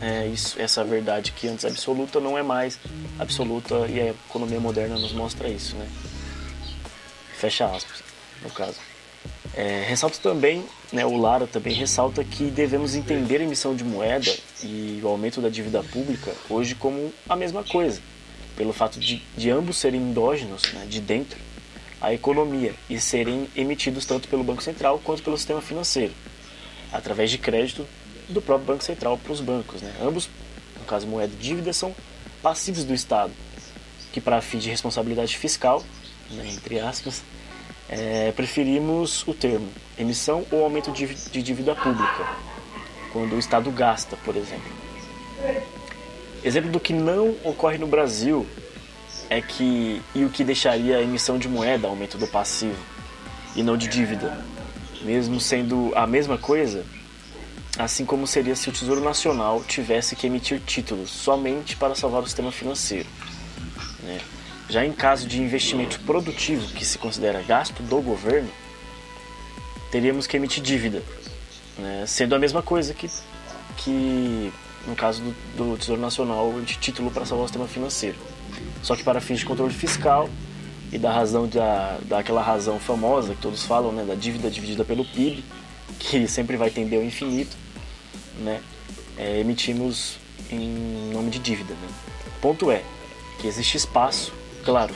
é, 0.00 0.26
isso, 0.26 0.60
essa 0.60 0.84
verdade 0.84 1.32
que 1.32 1.48
antes 1.48 1.64
absoluta 1.64 2.20
não 2.20 2.38
é 2.38 2.42
mais 2.42 2.78
absoluta 3.18 3.86
e 3.88 4.00
a 4.00 4.10
economia 4.10 4.60
moderna 4.60 4.96
nos 4.96 5.12
mostra 5.12 5.48
isso, 5.48 5.76
né? 5.76 5.88
Fecha 7.36 7.66
aspas, 7.66 8.02
no 8.42 8.50
caso. 8.50 8.89
É, 9.56 9.84
ressalto 9.86 10.20
também, 10.20 10.64
né, 10.92 11.04
o 11.04 11.16
Lara 11.16 11.46
também 11.46 11.74
ressalta 11.74 12.22
que 12.22 12.44
devemos 12.44 12.94
entender 12.94 13.40
a 13.40 13.44
emissão 13.44 13.74
de 13.74 13.82
moeda 13.82 14.32
e 14.62 15.00
o 15.02 15.08
aumento 15.08 15.40
da 15.40 15.48
dívida 15.48 15.82
pública 15.82 16.32
hoje 16.48 16.76
como 16.76 17.12
a 17.28 17.34
mesma 17.34 17.64
coisa, 17.64 18.00
pelo 18.56 18.72
fato 18.72 19.00
de, 19.00 19.20
de 19.36 19.50
ambos 19.50 19.76
serem 19.78 20.00
endógenos, 20.00 20.62
né, 20.72 20.86
de 20.88 21.00
dentro, 21.00 21.38
a 22.00 22.14
economia 22.14 22.74
e 22.88 22.98
serem 23.00 23.48
emitidos 23.56 24.06
tanto 24.06 24.28
pelo 24.28 24.44
Banco 24.44 24.62
Central 24.62 25.00
quanto 25.02 25.22
pelo 25.22 25.36
sistema 25.36 25.60
financeiro, 25.60 26.12
através 26.92 27.30
de 27.30 27.36
crédito 27.36 27.86
do 28.28 28.40
próprio 28.40 28.68
Banco 28.68 28.84
Central 28.84 29.18
para 29.18 29.32
os 29.32 29.40
bancos. 29.40 29.82
Né? 29.82 29.92
Ambos, 30.00 30.30
no 30.78 30.84
caso 30.84 31.06
moeda 31.06 31.32
e 31.32 31.42
dívida, 31.42 31.72
são 31.72 31.94
passivos 32.40 32.84
do 32.84 32.94
Estado, 32.94 33.32
que 34.12 34.20
para 34.20 34.40
fim 34.40 34.58
de 34.58 34.70
responsabilidade 34.70 35.36
fiscal, 35.36 35.84
né, 36.30 36.48
entre 36.48 36.78
aspas, 36.78 37.22
é, 37.90 38.30
preferimos 38.32 39.26
o 39.26 39.34
termo 39.34 39.68
emissão 39.98 40.46
ou 40.52 40.62
aumento 40.62 40.92
de, 40.92 41.06
de 41.06 41.42
dívida 41.42 41.74
pública, 41.74 42.24
quando 43.12 43.34
o 43.34 43.38
Estado 43.38 43.68
gasta, 43.72 44.16
por 44.24 44.36
exemplo. 44.36 44.70
Exemplo 46.44 46.70
do 46.70 46.78
que 46.78 46.92
não 46.92 47.34
ocorre 47.44 47.78
no 47.78 47.88
Brasil 47.88 48.46
é 49.28 49.42
que 49.42 50.00
e 50.14 50.24
o 50.24 50.30
que 50.30 50.44
deixaria 50.44 50.98
a 50.98 51.02
emissão 51.02 51.36
de 51.36 51.48
moeda 51.48 51.88
aumento 51.88 52.16
do 52.16 52.26
passivo 52.28 52.78
e 53.56 53.62
não 53.62 53.76
de 53.76 53.88
dívida, 53.88 54.42
mesmo 55.02 55.40
sendo 55.40 55.92
a 55.96 56.06
mesma 56.06 56.38
coisa, 56.38 56.84
assim 57.76 58.04
como 58.04 58.26
seria 58.26 58.54
se 58.54 58.68
o 58.68 58.72
Tesouro 58.72 59.00
Nacional 59.00 59.64
tivesse 59.64 60.14
que 60.14 60.28
emitir 60.28 60.60
títulos 60.60 61.10
somente 61.10 61.76
para 61.76 61.94
salvar 61.96 62.22
o 62.22 62.26
sistema 62.26 62.52
financeiro. 62.52 63.08
Né? 64.04 64.20
Já 64.70 64.86
em 64.86 64.92
caso 64.92 65.26
de 65.26 65.42
investimento 65.42 65.98
produtivo, 66.00 66.64
que 66.68 66.84
se 66.84 66.96
considera 66.96 67.42
gasto 67.42 67.82
do 67.82 68.00
governo, 68.00 68.48
teríamos 69.90 70.28
que 70.28 70.36
emitir 70.36 70.62
dívida, 70.62 71.02
né? 71.76 72.04
sendo 72.06 72.36
a 72.36 72.38
mesma 72.38 72.62
coisa 72.62 72.94
que, 72.94 73.10
que 73.76 74.52
no 74.86 74.94
caso 74.94 75.22
do, 75.56 75.72
do 75.72 75.76
Tesouro 75.76 76.00
Nacional, 76.00 76.52
de 76.60 76.76
título 76.78 77.10
para 77.10 77.26
salvar 77.26 77.46
o 77.46 77.48
sistema 77.48 77.66
financeiro. 77.66 78.16
Só 78.80 78.94
que 78.94 79.02
para 79.02 79.20
fins 79.20 79.40
de 79.40 79.44
controle 79.44 79.74
fiscal 79.74 80.30
e 80.92 80.98
da 80.98 81.12
razão 81.12 81.48
da, 81.48 81.98
daquela 82.04 82.40
razão 82.40 82.78
famosa 82.78 83.34
que 83.34 83.42
todos 83.42 83.64
falam, 83.64 83.90
né, 83.90 84.04
da 84.04 84.14
dívida 84.14 84.48
dividida 84.48 84.84
pelo 84.84 85.04
PIB, 85.04 85.44
que 85.98 86.26
sempre 86.30 86.56
vai 86.56 86.70
tender 86.70 87.00
ao 87.00 87.04
infinito, 87.04 87.56
né, 88.38 88.60
é, 89.18 89.40
emitimos 89.40 90.16
em 90.48 91.10
nome 91.12 91.28
de 91.28 91.40
dívida. 91.40 91.74
Né. 91.74 91.88
Ponto 92.40 92.70
é 92.70 92.84
que 93.40 93.48
existe 93.48 93.76
espaço 93.76 94.38
claro, 94.64 94.94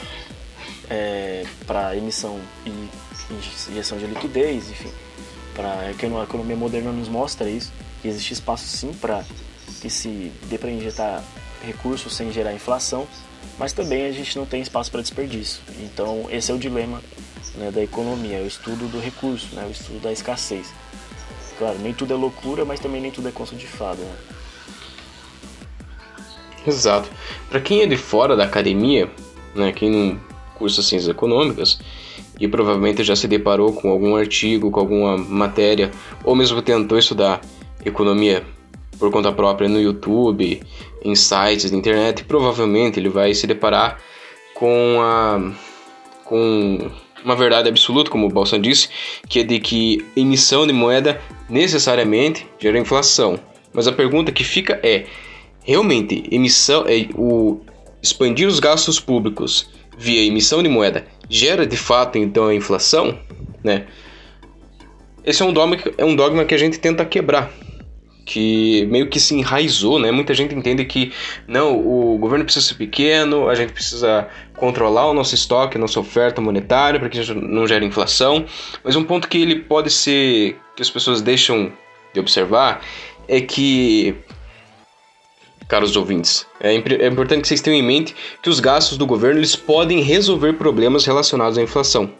é, 0.90 1.44
para 1.66 1.96
emissão 1.96 2.40
e 2.66 2.88
injeção 3.70 3.98
de 3.98 4.06
liquidez, 4.06 4.70
enfim, 4.70 4.90
para 5.54 5.80
a 5.80 5.90
economia 5.90 6.56
moderna 6.56 6.92
nos 6.92 7.08
mostra 7.08 7.48
isso, 7.48 7.72
que 8.02 8.08
existe 8.08 8.32
espaço 8.32 8.66
sim 8.66 8.92
para 8.92 9.24
que 9.80 9.88
se 9.88 10.32
dê 10.44 10.58
para 10.58 10.70
injetar 10.70 11.22
recursos 11.64 12.14
sem 12.14 12.32
gerar 12.32 12.52
inflação, 12.52 13.06
mas 13.58 13.72
também 13.72 14.06
a 14.06 14.12
gente 14.12 14.36
não 14.38 14.46
tem 14.46 14.60
espaço 14.60 14.90
para 14.90 15.00
desperdício. 15.00 15.60
Então 15.80 16.26
esse 16.30 16.50
é 16.50 16.54
o 16.54 16.58
dilema 16.58 17.00
né, 17.54 17.70
da 17.70 17.82
economia, 17.82 18.38
é 18.38 18.42
o 18.42 18.46
estudo 18.46 18.88
do 18.88 19.00
recurso, 19.00 19.54
né, 19.54 19.64
o 19.66 19.70
estudo 19.70 20.00
da 20.00 20.12
escassez. 20.12 20.72
Claro, 21.58 21.78
nem 21.78 21.94
tudo 21.94 22.12
é 22.12 22.16
loucura, 22.16 22.64
mas 22.64 22.80
também 22.80 23.00
nem 23.00 23.10
tudo 23.10 23.28
é 23.28 23.32
conto 23.32 23.54
de 23.54 23.66
fada. 23.66 24.02
Né? 24.02 24.16
Exato. 26.66 27.08
Para 27.48 27.60
quem 27.60 27.82
é 27.82 27.86
de 27.86 27.96
fora 27.96 28.36
da 28.36 28.44
academia, 28.44 29.10
né, 29.54 29.72
quem 29.72 29.90
não 29.90 30.20
cursa 30.56 30.82
ciências 30.82 31.08
econômicas 31.08 31.78
e 32.38 32.48
provavelmente 32.48 33.02
já 33.02 33.14
se 33.14 33.28
deparou 33.28 33.72
com 33.72 33.90
algum 33.90 34.16
artigo, 34.16 34.70
com 34.70 34.80
alguma 34.80 35.16
matéria, 35.16 35.90
ou 36.24 36.34
mesmo 36.34 36.60
tentou 36.62 36.98
estudar 36.98 37.40
economia 37.84 38.44
por 38.98 39.10
conta 39.10 39.32
própria 39.32 39.68
no 39.68 39.80
YouTube, 39.80 40.62
em 41.04 41.14
sites 41.14 41.70
da 41.70 41.76
internet, 41.76 42.24
provavelmente 42.24 42.98
ele 42.98 43.08
vai 43.08 43.34
se 43.34 43.46
deparar 43.46 43.98
com 44.54 45.00
a 45.00 45.52
com 46.24 46.90
uma 47.22 47.36
verdade 47.36 47.68
absoluta, 47.68 48.10
como 48.10 48.26
o 48.26 48.30
Balsan 48.30 48.60
disse, 48.60 48.88
que 49.28 49.40
é 49.40 49.42
de 49.42 49.58
que 49.58 50.04
emissão 50.16 50.66
de 50.66 50.72
moeda 50.72 51.20
necessariamente 51.48 52.46
gera 52.58 52.78
inflação. 52.78 53.38
Mas 53.72 53.86
a 53.86 53.92
pergunta 53.92 54.32
que 54.32 54.44
fica 54.44 54.78
é: 54.82 55.06
realmente 55.62 56.24
emissão 56.30 56.84
é 56.86 57.08
o 57.14 57.60
expandir 58.04 58.46
os 58.46 58.60
gastos 58.60 59.00
públicos 59.00 59.70
via 59.96 60.26
emissão 60.26 60.62
de 60.62 60.68
moeda 60.68 61.06
gera 61.28 61.66
de 61.66 61.76
fato 61.76 62.18
então 62.18 62.46
a 62.46 62.54
inflação, 62.54 63.18
né? 63.62 63.86
Esse 65.24 65.42
é 65.42 65.44
um 65.46 65.52
dogma, 65.52 65.76
é 65.96 66.04
um 66.04 66.14
dogma 66.14 66.44
que 66.44 66.54
a 66.54 66.58
gente 66.58 66.78
tenta 66.78 67.02
quebrar, 67.02 67.50
que 68.26 68.86
meio 68.90 69.08
que 69.08 69.18
se 69.18 69.34
enraizou, 69.34 69.98
né? 69.98 70.10
Muita 70.10 70.34
gente 70.34 70.54
entende 70.54 70.84
que 70.84 71.12
não, 71.48 71.78
o 71.78 72.18
governo 72.18 72.44
precisa 72.44 72.66
ser 72.66 72.74
pequeno, 72.74 73.48
a 73.48 73.54
gente 73.54 73.72
precisa 73.72 74.28
controlar 74.54 75.08
o 75.08 75.14
nosso 75.14 75.34
estoque, 75.34 75.78
a 75.78 75.80
nossa 75.80 75.98
oferta 75.98 76.42
monetária 76.42 77.00
para 77.00 77.08
que 77.08 77.32
não 77.32 77.66
gere 77.66 77.86
inflação. 77.86 78.44
Mas 78.84 78.96
um 78.96 79.04
ponto 79.04 79.28
que 79.28 79.38
ele 79.38 79.60
pode 79.60 79.90
ser 79.90 80.58
que 80.76 80.82
as 80.82 80.90
pessoas 80.90 81.22
deixam 81.22 81.72
de 82.12 82.20
observar 82.20 82.82
é 83.26 83.40
que 83.40 84.14
caros 85.68 85.96
ouvintes. 85.96 86.46
É, 86.60 86.74
é, 86.74 87.06
importante 87.06 87.42
que 87.42 87.48
vocês 87.48 87.60
tenham 87.60 87.78
em 87.78 87.86
mente 87.86 88.14
que 88.42 88.50
os 88.50 88.60
gastos 88.60 88.98
do 88.98 89.06
governo 89.06 89.40
eles 89.40 89.56
podem 89.56 90.00
resolver 90.00 90.54
problemas 90.54 91.04
relacionados 91.04 91.58
à 91.58 91.62
inflação. 91.62 92.10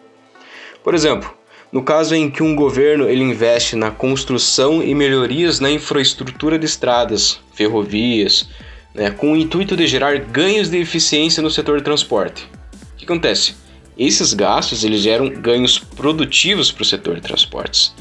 Por 0.83 0.95
exemplo, 0.95 1.33
no 1.73 1.83
caso 1.83 2.15
em 2.15 2.31
que 2.31 2.43
um 2.43 2.55
governo 2.55 3.09
ele 3.09 3.23
investe 3.23 3.75
na 3.75 3.91
construção 3.91 4.83
e 4.83 4.95
melhorias 4.95 5.61
na 5.61 5.71
infraestrutura 5.71 6.59
de 6.59 6.67
estradas, 6.67 7.41
ferrovias, 7.53 8.49
né, 8.95 9.11
com 9.11 9.33
o 9.33 9.37
intuito 9.37 9.77
de 9.77 9.87
gerar 9.87 10.19
ganhos 10.19 10.69
de 10.71 10.79
eficiência 10.79 11.43
no 11.43 11.51
setor 11.51 11.79
de 11.79 11.85
transporte. 11.85 12.49
O 12.93 12.97
que 12.97 13.05
acontece? 13.05 13.57
Esses 13.99 14.35
gastos 14.35 14.85
eles 14.85 15.01
geram 15.01 15.29
ganhos 15.29 15.79
produtivos 15.79 16.71
para 16.71 16.83
o 16.83 16.87
setor 16.87 17.17
de 17.17 17.23
transportes. 17.23 17.95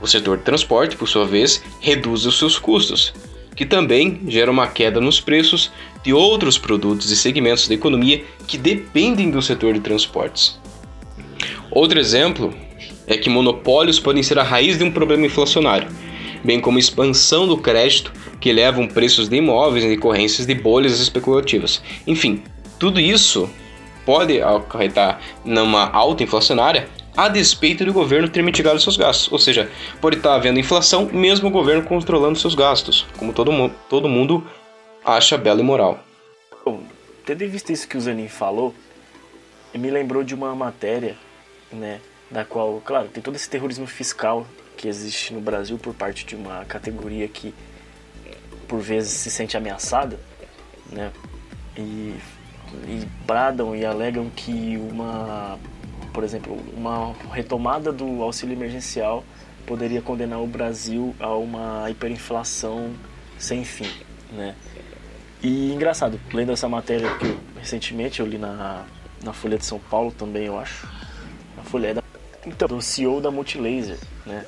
O 0.00 0.06
setor 0.06 0.36
de 0.36 0.44
transporte, 0.44 0.96
por 0.96 1.08
sua 1.08 1.24
vez, 1.24 1.62
reduz 1.80 2.26
os 2.26 2.38
seus 2.38 2.58
custos, 2.58 3.14
que 3.56 3.64
também 3.64 4.20
gera 4.28 4.50
uma 4.50 4.68
queda 4.68 5.00
nos 5.00 5.18
preços 5.18 5.72
de 6.04 6.12
outros 6.12 6.58
produtos 6.58 7.10
e 7.10 7.16
segmentos 7.16 7.66
da 7.66 7.74
economia 7.74 8.22
que 8.46 8.58
dependem 8.58 9.30
do 9.30 9.40
setor 9.40 9.72
de 9.72 9.80
transportes. 9.80 10.60
Outro 11.70 11.98
exemplo 11.98 12.54
é 13.06 13.16
que 13.16 13.30
monopólios 13.30 13.98
podem 13.98 14.22
ser 14.22 14.38
a 14.38 14.42
raiz 14.42 14.76
de 14.76 14.84
um 14.84 14.90
problema 14.90 15.24
inflacionário, 15.24 15.88
bem 16.44 16.60
como 16.60 16.78
expansão 16.78 17.48
do 17.48 17.56
crédito 17.56 18.12
que 18.40 18.52
levam 18.52 18.86
preços 18.86 19.28
de 19.28 19.36
imóveis 19.36 19.84
em 19.84 19.88
decorrências 19.88 20.46
de 20.46 20.54
bolhas 20.54 21.00
especulativas. 21.00 21.82
Enfim, 22.06 22.42
tudo 22.78 23.00
isso 23.00 23.48
pode 24.04 24.40
acarretar 24.40 25.20
numa 25.44 25.90
alta 25.90 26.22
inflacionária 26.22 26.88
a 27.16 27.28
despeito 27.28 27.84
do 27.84 27.92
governo 27.92 28.28
ter 28.28 28.42
mitigado 28.42 28.78
seus 28.78 28.96
gastos. 28.96 29.32
Ou 29.32 29.38
seja, 29.38 29.70
pode 30.00 30.16
estar 30.16 30.34
havendo 30.34 30.60
inflação, 30.60 31.06
mesmo 31.06 31.48
o 31.48 31.50
governo 31.50 31.82
controlando 31.82 32.38
seus 32.38 32.54
gastos, 32.54 33.06
como 33.16 33.32
todo, 33.32 33.50
mundo, 33.50 33.74
todo 33.88 34.08
mundo 34.08 34.46
acha 35.04 35.38
belo 35.38 35.60
e 35.60 35.64
moral. 35.64 36.00
Bom, 36.64 36.82
tendo 37.24 37.42
em 37.42 37.48
vista 37.48 37.72
isso 37.72 37.88
que 37.88 37.96
o 37.96 38.00
Zanin 38.00 38.28
falou, 38.28 38.74
me 39.74 39.90
lembrou 39.90 40.22
de 40.22 40.34
uma 40.34 40.54
matéria, 40.54 41.16
né, 41.72 42.00
da 42.30 42.44
qual, 42.44 42.82
claro, 42.84 43.08
tem 43.08 43.22
todo 43.22 43.36
esse 43.36 43.48
terrorismo 43.48 43.86
fiscal 43.86 44.46
que 44.76 44.88
existe 44.88 45.32
no 45.32 45.40
Brasil 45.40 45.78
por 45.78 45.94
parte 45.94 46.26
de 46.26 46.36
uma 46.36 46.64
categoria 46.64 47.26
que 47.28 47.54
por 48.68 48.80
vezes 48.80 49.12
se 49.12 49.30
sente 49.30 49.56
ameaçada, 49.56 50.18
né, 50.90 51.12
e, 51.76 52.14
e 52.88 53.08
bradam 53.26 53.76
e 53.76 53.84
alegam 53.84 54.28
que 54.28 54.76
uma 54.90 55.58
por 56.16 56.24
exemplo, 56.24 56.58
uma 56.74 57.12
retomada 57.30 57.92
do 57.92 58.22
auxílio 58.22 58.54
emergencial 58.54 59.22
poderia 59.66 60.00
condenar 60.00 60.40
o 60.40 60.46
Brasil 60.46 61.14
a 61.20 61.28
uma 61.36 61.90
hiperinflação 61.90 62.94
sem 63.38 63.66
fim, 63.66 63.90
né? 64.32 64.54
E 65.42 65.74
engraçado, 65.74 66.18
lendo 66.32 66.52
essa 66.52 66.70
matéria 66.70 67.14
que 67.18 67.26
eu, 67.26 67.38
recentemente 67.58 68.20
eu 68.20 68.26
li 68.26 68.38
na, 68.38 68.86
na 69.22 69.34
Folha 69.34 69.58
de 69.58 69.66
São 69.66 69.78
Paulo 69.78 70.10
também, 70.10 70.46
eu 70.46 70.58
acho. 70.58 70.88
A 71.58 71.62
Folha 71.64 71.88
é 71.88 71.94
da, 71.94 72.02
então, 72.46 72.66
do 72.66 72.80
CEO 72.80 73.20
da 73.20 73.30
Multilaser, 73.30 73.98
né? 74.24 74.46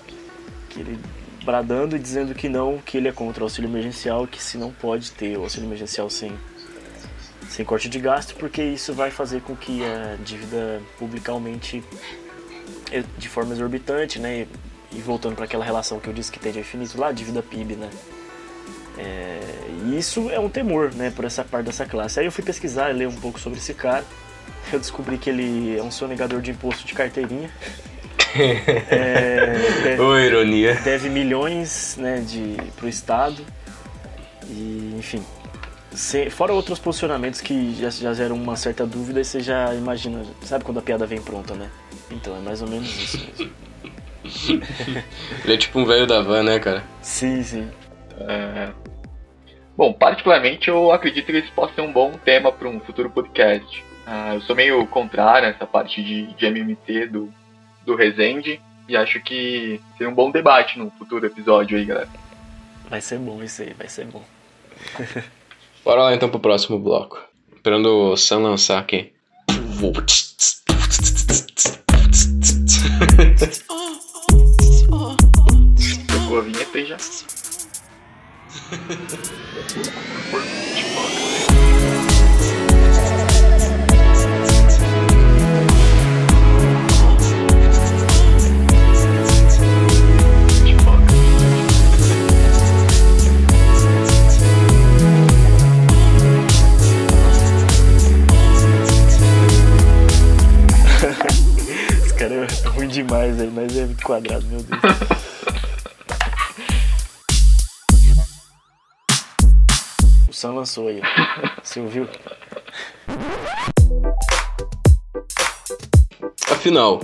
Que 0.71 0.81
ele 0.81 0.99
bradando 1.45 1.97
e 1.97 1.99
dizendo 1.99 2.35
que 2.35 2.49
não, 2.49 2.79
que 2.79 2.97
ele 2.97 3.09
é 3.09 3.13
contra 3.13 3.43
o 3.43 3.45
auxílio 3.45 3.69
emergencial, 3.69 4.27
que 4.27 4.43
se 4.43 4.57
não 4.57 4.73
pode 4.73 5.11
ter 5.13 5.37
o 5.37 5.43
auxílio 5.43 5.69
emergencial 5.69 6.09
sem 6.09 6.33
sem 7.49 7.65
corte 7.65 7.89
de 7.89 7.99
gasto, 7.99 8.35
porque 8.35 8.63
isso 8.63 8.93
vai 8.93 9.11
fazer 9.11 9.41
com 9.43 9.57
que 9.57 9.83
a 9.85 10.17
dívida 10.23 10.81
pública 10.99 11.33
aumente 11.33 11.83
de 13.17 13.29
forma 13.29 13.53
exorbitante, 13.53 14.19
né? 14.19 14.47
E, 14.93 15.01
voltando 15.01 15.35
para 15.35 15.45
aquela 15.45 15.65
relação 15.65 16.01
que 16.01 16.09
eu 16.09 16.13
disse 16.13 16.33
que 16.33 16.39
tem 16.39 16.53
de 16.53 16.61
infinito 16.61 16.99
lá, 16.99 17.13
dívida 17.13 17.43
PIB, 17.43 17.77
né? 17.77 17.91
É, 18.97 19.41
e 19.87 19.99
isso 19.99 20.29
é 20.31 20.41
um 20.41 20.49
temor, 20.49 20.93
né, 20.93 21.13
por 21.15 21.25
essa 21.25 21.45
parte 21.45 21.67
dessa 21.67 21.87
classe. 21.87 22.19
Aí 22.19 22.27
eu 22.27 22.33
fui 22.33 22.43
pesquisar, 22.43 22.89
ler 22.89 23.07
um 23.07 23.15
pouco 23.15 23.39
sobre 23.39 23.59
esse 23.59 23.73
cara. 23.75 24.05
Eu 24.73 24.79
descobri 24.79 25.19
que 25.19 25.31
ele 25.31 25.79
é 25.79 25.83
um 25.83 25.91
sonegador 25.91 26.41
de 26.41 26.51
imposto 26.51 26.87
de 26.87 26.95
carteirinha. 26.95 27.51
é, 28.91 29.55
deve, 29.83 30.03
Ô, 30.03 30.19
ironia. 30.19 30.75
Deve 30.77 31.09
milhões, 31.09 31.97
né, 31.99 32.21
de, 32.21 32.57
pro 32.77 32.89
Estado. 32.89 33.45
E, 34.49 34.95
enfim, 34.99 35.23
Cê- 35.93 36.31
fora 36.31 36.53
outros 36.53 36.79
posicionamentos 36.79 37.41
que 37.41 37.75
já, 37.75 37.91
já 37.91 38.13
geram 38.15 38.37
uma 38.37 38.57
certa 38.57 38.87
dúvida 38.87 39.21
e 39.21 39.25
você 39.25 39.41
já 39.41 39.75
imagina, 39.75 40.23
sabe 40.43 40.65
quando 40.65 40.79
a 40.79 40.83
piada 40.83 41.07
vem 41.07 41.21
pronta, 41.21 41.55
né? 41.55 41.71
Então 42.11 42.37
é 42.37 42.41
mais 42.41 42.61
ou 42.63 42.69
menos 42.69 42.89
isso 42.89 43.19
mesmo. 43.19 43.51
Ele 45.45 45.55
é 45.55 45.57
tipo 45.57 45.79
um 45.79 45.85
velho 45.87 46.07
da 46.07 46.21
van, 46.21 46.43
né, 46.43 46.59
cara? 46.59 46.85
sim, 47.03 47.43
sim. 47.43 47.71
É, 48.21 48.71
Bom, 49.79 49.93
particularmente 49.93 50.69
eu 50.69 50.91
acredito 50.91 51.27
que 51.27 51.33
esse 51.37 51.53
possa 51.53 51.73
ser 51.75 51.83
um 51.83 51.93
bom 51.93 52.11
tema 52.25 52.51
para 52.51 52.69
um 52.69 52.81
futuro 52.81 53.09
podcast. 53.09 53.85
Ah, 54.05 54.35
eu 54.35 54.41
sou 54.41 54.57
meio 54.57 54.85
contrário 54.89 55.47
a 55.47 55.51
essa 55.53 55.65
parte 55.65 56.03
de, 56.03 56.27
de 56.35 56.47
MMT 56.47 57.07
do, 57.07 57.33
do 57.87 57.95
Resende 57.95 58.61
e 58.89 58.97
acho 58.97 59.21
que 59.21 59.81
seria 59.97 60.11
um 60.11 60.15
bom 60.15 60.33
debate 60.33 60.79
no 60.81 60.91
futuro 60.91 61.25
episódio 61.25 61.79
aí, 61.79 61.85
galera. 61.85 62.09
Vai 62.91 63.01
ser 63.01 63.21
bom 63.21 63.41
isso 63.41 63.63
aí, 63.63 63.73
vai 63.73 63.89
ser 63.89 64.07
bom. 64.07 64.25
Bora 65.89 66.03
lá 66.03 66.15
então 66.15 66.29
pro 66.29 66.39
próximo 66.39 66.79
bloco. 66.79 67.19
Esperando 67.51 67.87
o 68.11 68.15
Sam 68.15 68.41
lançar 68.41 68.79
aqui. 68.79 69.11
Tocou 76.07 76.41
a 76.41 76.43
vinheta 76.43 76.85
já. 76.85 76.99
demais 102.89 103.41
aí, 103.41 103.51
mas 103.55 103.77
é 103.77 103.85
muito 103.85 104.03
quadrado, 104.03 104.47
meu 104.47 104.63
Deus. 104.63 104.81
O 110.29 110.33
Sam 110.33 110.53
lançou 110.53 110.89
aí. 110.89 111.01
Você 111.63 111.81
ouviu? 111.81 112.07
Afinal, 116.51 117.01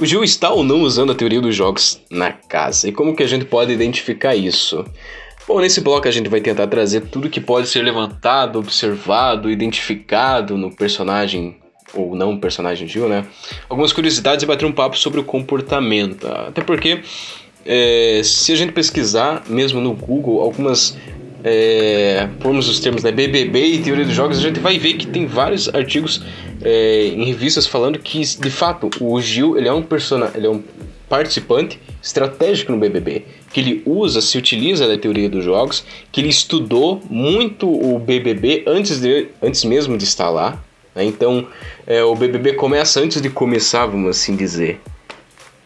o 0.00 0.06
Gil 0.06 0.24
está 0.24 0.50
ou 0.50 0.64
não 0.64 0.80
usando 0.80 1.12
a 1.12 1.14
teoria 1.14 1.40
dos 1.40 1.54
jogos 1.54 2.00
na 2.10 2.32
casa? 2.32 2.88
E 2.88 2.92
como 2.92 3.14
que 3.14 3.22
a 3.22 3.26
gente 3.26 3.44
pode 3.44 3.72
identificar 3.72 4.34
isso? 4.34 4.84
Bom, 5.46 5.60
nesse 5.60 5.80
bloco 5.80 6.08
a 6.08 6.10
gente 6.10 6.30
vai 6.30 6.40
tentar 6.40 6.66
trazer 6.66 7.02
tudo 7.02 7.28
que 7.28 7.40
pode 7.40 7.68
ser 7.68 7.82
levantado, 7.82 8.58
observado, 8.58 9.50
identificado 9.50 10.56
no 10.56 10.74
personagem 10.74 11.61
ou 11.94 12.14
não 12.14 12.38
personagem 12.38 12.86
Gil, 12.86 13.08
né? 13.08 13.24
Algumas 13.68 13.92
curiosidades 13.92 14.42
e 14.42 14.46
bater 14.46 14.64
um 14.64 14.72
papo 14.72 14.96
sobre 14.98 15.20
o 15.20 15.24
comportamento. 15.24 16.26
Até 16.26 16.62
porque, 16.62 17.02
é, 17.64 18.20
se 18.24 18.52
a 18.52 18.56
gente 18.56 18.72
pesquisar, 18.72 19.42
mesmo 19.48 19.80
no 19.80 19.92
Google, 19.94 20.40
algumas. 20.40 20.96
É, 21.44 22.28
formos 22.38 22.68
os 22.68 22.78
termos 22.78 23.02
né, 23.02 23.10
BBB 23.10 23.64
e 23.64 23.82
teoria 23.82 24.04
dos 24.04 24.14
jogos, 24.14 24.38
a 24.38 24.40
gente 24.40 24.60
vai 24.60 24.78
ver 24.78 24.94
que 24.94 25.08
tem 25.08 25.26
vários 25.26 25.68
artigos 25.74 26.22
é, 26.62 27.06
em 27.08 27.24
revistas 27.24 27.66
falando 27.66 27.98
que, 27.98 28.20
de 28.20 28.48
fato, 28.48 28.88
o 29.00 29.20
Gil 29.20 29.58
ele 29.58 29.66
é 29.66 29.72
um 29.72 29.82
persona, 29.82 30.30
ele 30.36 30.46
é 30.46 30.50
um 30.50 30.62
participante 31.12 31.78
estratégico 32.02 32.72
no 32.72 32.78
BBB, 32.78 33.24
que 33.52 33.60
ele 33.60 33.82
usa, 33.84 34.22
se 34.22 34.38
utiliza 34.38 34.88
da 34.88 34.96
teoria 34.96 35.28
dos 35.28 35.44
jogos, 35.44 35.84
que 36.10 36.22
ele 36.22 36.30
estudou 36.30 37.02
muito 37.10 37.68
o 37.68 37.98
BBB 37.98 38.64
antes, 38.66 38.98
de, 38.98 39.28
antes 39.42 39.62
mesmo 39.64 39.98
de 39.98 40.04
estar 40.04 40.30
lá? 40.30 40.64
Então, 40.96 41.48
é, 41.86 42.02
o 42.02 42.14
BBB 42.14 42.52
começa 42.54 43.00
antes 43.00 43.20
de 43.22 43.30
começar, 43.30 43.86
vamos 43.86 44.10
assim 44.10 44.36
dizer. 44.36 44.80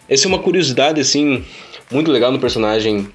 Essa 0.09 0.26
é 0.26 0.28
uma 0.28 0.38
curiosidade, 0.38 1.00
assim, 1.00 1.45
muito 1.91 2.10
legal 2.12 2.30
no 2.30 2.39
personagem. 2.39 3.08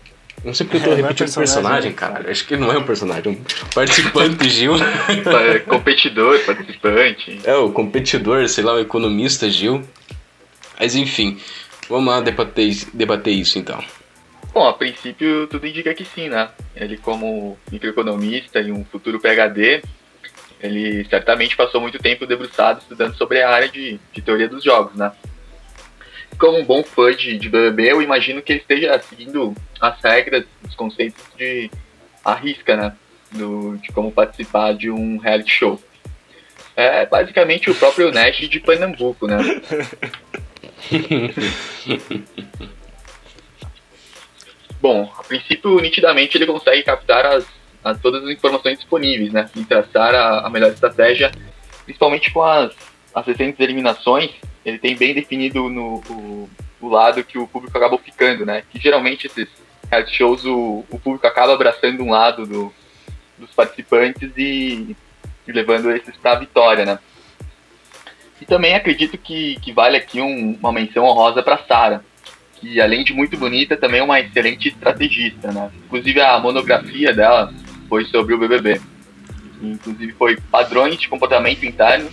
Não 0.44 0.54
sei 0.54 0.66
porque 0.66 0.78
eu 0.78 0.82
tô 0.84 0.88
É, 0.88 0.90
não 0.98 0.98
é 0.98 1.02
repetindo 1.04 1.18
personagem, 1.34 1.54
personagem, 1.56 1.90
né? 1.92 1.96
cara. 1.96 2.32
Acho 2.32 2.46
que 2.46 2.54
ele 2.56 2.62
não 2.62 2.72
é 2.74 2.78
um 2.78 2.84
personagem, 2.84 3.24
é 3.34 3.36
um 3.36 3.70
participante 3.74 4.50
Gil. 4.50 4.74
É, 4.76 5.60
Competidor, 5.60 6.40
participante. 6.46 7.40
é, 7.44 7.56
o 7.56 7.72
competidor, 7.72 8.48
sei 8.50 8.64
lá, 8.64 8.74
o 8.74 8.80
economista 8.80 9.50
Gil. 9.50 9.82
Mas 10.80 10.96
enfim, 10.96 11.38
vamos 11.88 12.12
lá 12.12 12.20
debater, 12.22 12.68
isso- 12.68 12.88
debater 12.94 13.34
isso 13.34 13.58
então. 13.60 13.82
Bom, 14.54 14.68
a 14.68 14.74
princípio 14.74 15.48
tudo 15.48 15.66
indica 15.66 15.94
que 15.94 16.04
sim, 16.04 16.28
né? 16.28 16.50
Ele 16.76 16.98
como 16.98 17.58
microeconomista 17.72 18.60
e 18.60 18.70
um 18.72 18.84
futuro 18.84 19.18
PhD, 19.20 19.82
ele 20.62 21.04
certamente 21.06 21.58
passou 21.58 21.82
muito 21.82 21.98
tempo 21.98 22.28
debruçado 22.28 22.80
estudando 22.80 23.16
sobre 23.16 23.42
a 23.42 23.50
área 23.50 23.70
de, 23.70 24.00
de 24.14 24.22
teoria 24.22 24.48
dos 24.48 24.64
jogos, 24.64 24.96
né? 24.96 25.12
Como 26.38 26.60
um 26.60 26.66
bom 26.66 26.84
fã 26.84 27.12
de, 27.14 27.38
de 27.38 27.50
BBB, 27.50 27.92
eu 27.92 28.02
imagino 28.02 28.42
que 28.42 28.54
ele 28.54 28.62
esteja 28.62 28.98
seguindo 29.00 29.54
as 29.80 30.02
regras, 30.02 30.46
os 30.68 30.74
conceitos 30.76 31.24
de 31.38 31.70
a 32.24 32.34
risca, 32.34 32.78
né? 32.78 32.96
Do, 33.32 33.78
de 33.78 33.92
como 33.92 34.12
participar 34.12 34.74
de 34.74 34.90
um 34.92 35.18
reality 35.18 35.52
show. 35.52 35.82
É 36.76 37.06
basicamente 37.06 37.70
o 37.70 37.76
próprio 37.76 38.12
Nash 38.12 38.50
de 38.50 38.60
Pernambuco, 38.60 39.28
né? 39.28 39.38
Bom, 44.82 45.14
a 45.18 45.24
princípio, 45.24 45.80
nitidamente, 45.80 46.38
ele 46.38 46.48
consegue 46.48 46.84
captar 46.84 47.26
as, 47.26 47.46
as- 47.84 48.00
todas 48.00 48.24
as 48.24 48.30
informações 48.30 48.78
disponíveis, 48.78 49.32
né? 49.32 49.50
E 49.56 49.64
traçar 49.64 50.14
a, 50.16 50.46
a 50.48 50.50
melhor 50.50 50.72
estratégia, 50.72 51.32
principalmente 51.86 52.32
com 52.32 52.42
as, 52.44 52.72
as 53.14 53.26
recentes 53.26 53.60
eliminações, 53.60 54.32
ele 54.66 54.78
tem 54.78 54.96
bem 54.96 55.14
definido 55.14 55.70
no, 55.70 55.96
o, 56.10 56.50
o 56.82 56.90
lado 56.90 57.24
que 57.24 57.38
o 57.38 57.48
público 57.48 57.78
acabou 57.78 58.00
ficando, 58.00 58.46
né? 58.46 58.64
Que 58.70 58.80
geralmente 58.80 59.28
esses 59.28 59.48
reality 59.90 60.16
shows, 60.16 60.46
o, 60.46 60.86
o 60.90 61.00
público 61.00 61.26
acaba 61.28 61.54
abraçando 61.54 62.04
um 62.04 62.12
lado 62.12 62.46
do, 62.46 62.74
dos 63.38 63.52
participantes 63.52 64.32
e, 64.38 64.96
e 65.48 65.52
levando 65.52 65.92
esses 65.92 66.16
para 66.18 66.34
a 66.34 66.40
vitória, 66.40 66.86
né? 66.86 67.00
E 68.40 68.46
também 68.46 68.74
acredito 68.74 69.18
que, 69.18 69.60
que 69.60 69.72
vale 69.72 69.98
aqui 69.98 70.20
um- 70.22 70.58
uma 70.60 70.72
menção 70.72 71.04
honrosa 71.06 71.44
para 71.44 71.60
Sara, 71.68 72.04
que 72.56 72.80
além 72.82 73.04
de 73.04 73.14
muito 73.14 73.38
bonita, 73.38 73.76
também 73.78 74.00
é 74.00 74.04
uma 74.04 74.20
excelente 74.20 74.68
estrategista, 74.70 75.52
né? 75.52 75.72
Inclusive 75.86 76.22
a 76.22 76.40
monografia 76.40 77.14
dela 77.14 77.54
foi 77.92 78.06
sobre 78.06 78.34
o 78.34 78.38
BBB. 78.38 78.80
Inclusive 79.62 80.14
foi 80.14 80.38
padrões 80.50 80.98
de 80.98 81.10
comportamento 81.10 81.66
interno 81.66 82.10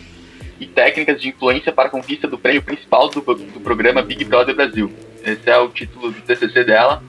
e 0.58 0.66
técnicas 0.66 1.22
de 1.22 1.28
influência 1.28 1.70
para 1.72 1.86
a 1.86 1.90
conquista 1.90 2.26
do 2.26 2.36
prêmio 2.36 2.60
principal 2.60 3.08
do, 3.08 3.20
do 3.20 3.60
programa 3.60 4.02
Big 4.02 4.24
Brother 4.24 4.56
Brasil. 4.56 4.92
Esse 5.24 5.48
é 5.48 5.56
o 5.56 5.68
título 5.68 6.10
do 6.10 6.20
TCC 6.20 6.64
dela, 6.64 7.00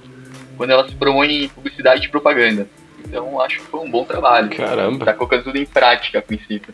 quando 0.56 0.70
ela 0.70 0.88
se 0.88 0.94
promove 0.94 1.46
em 1.46 1.50
publicidade 1.50 2.06
e 2.06 2.10
propaganda. 2.10 2.68
Então 3.04 3.42
acho 3.42 3.58
que 3.58 3.66
foi 3.66 3.80
um 3.80 3.90
bom 3.90 4.06
trabalho. 4.06 4.56
Caramba. 4.56 5.04
Tá 5.04 5.14
colocando 5.14 5.46
tudo 5.46 5.58
em 5.58 5.66
prática 5.66 6.20
a 6.20 6.22
princípio. 6.22 6.72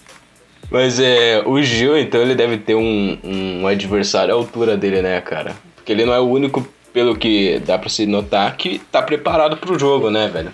Mas 0.70 1.00
é, 1.00 1.44
o 1.46 1.62
Gil, 1.62 1.98
então, 1.98 2.22
ele 2.22 2.36
deve 2.36 2.58
ter 2.58 2.76
um, 2.76 3.18
um 3.24 3.68
adversário 3.68 4.34
à 4.34 4.38
altura 4.38 4.76
dele, 4.76 5.02
né, 5.02 5.22
cara? 5.22 5.56
Porque 5.76 5.94
ele 5.94 6.04
não 6.04 6.14
é 6.14 6.20
o 6.20 6.28
único, 6.28 6.68
pelo 6.92 7.16
que 7.16 7.60
dá 7.60 7.78
pra 7.78 7.88
se 7.88 8.06
notar, 8.06 8.58
que 8.58 8.80
tá 8.80 9.02
preparado 9.02 9.56
pro 9.56 9.80
jogo, 9.80 10.10
né, 10.10 10.28
velho? 10.28 10.52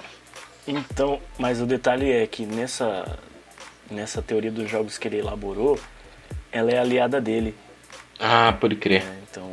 Então, 0.67 1.19
mas 1.37 1.61
o 1.61 1.65
detalhe 1.65 2.11
é 2.11 2.25
que 2.27 2.45
nessa, 2.45 3.17
nessa 3.89 4.21
teoria 4.21 4.51
dos 4.51 4.69
jogos 4.69 4.97
que 4.97 5.07
ele 5.07 5.17
elaborou, 5.17 5.79
ela 6.51 6.71
é 6.71 6.77
aliada 6.77 7.19
dele. 7.19 7.55
Ah, 8.19 8.53
pode 8.53 8.75
crer. 8.75 9.03
né? 9.03 9.17
Então. 9.29 9.51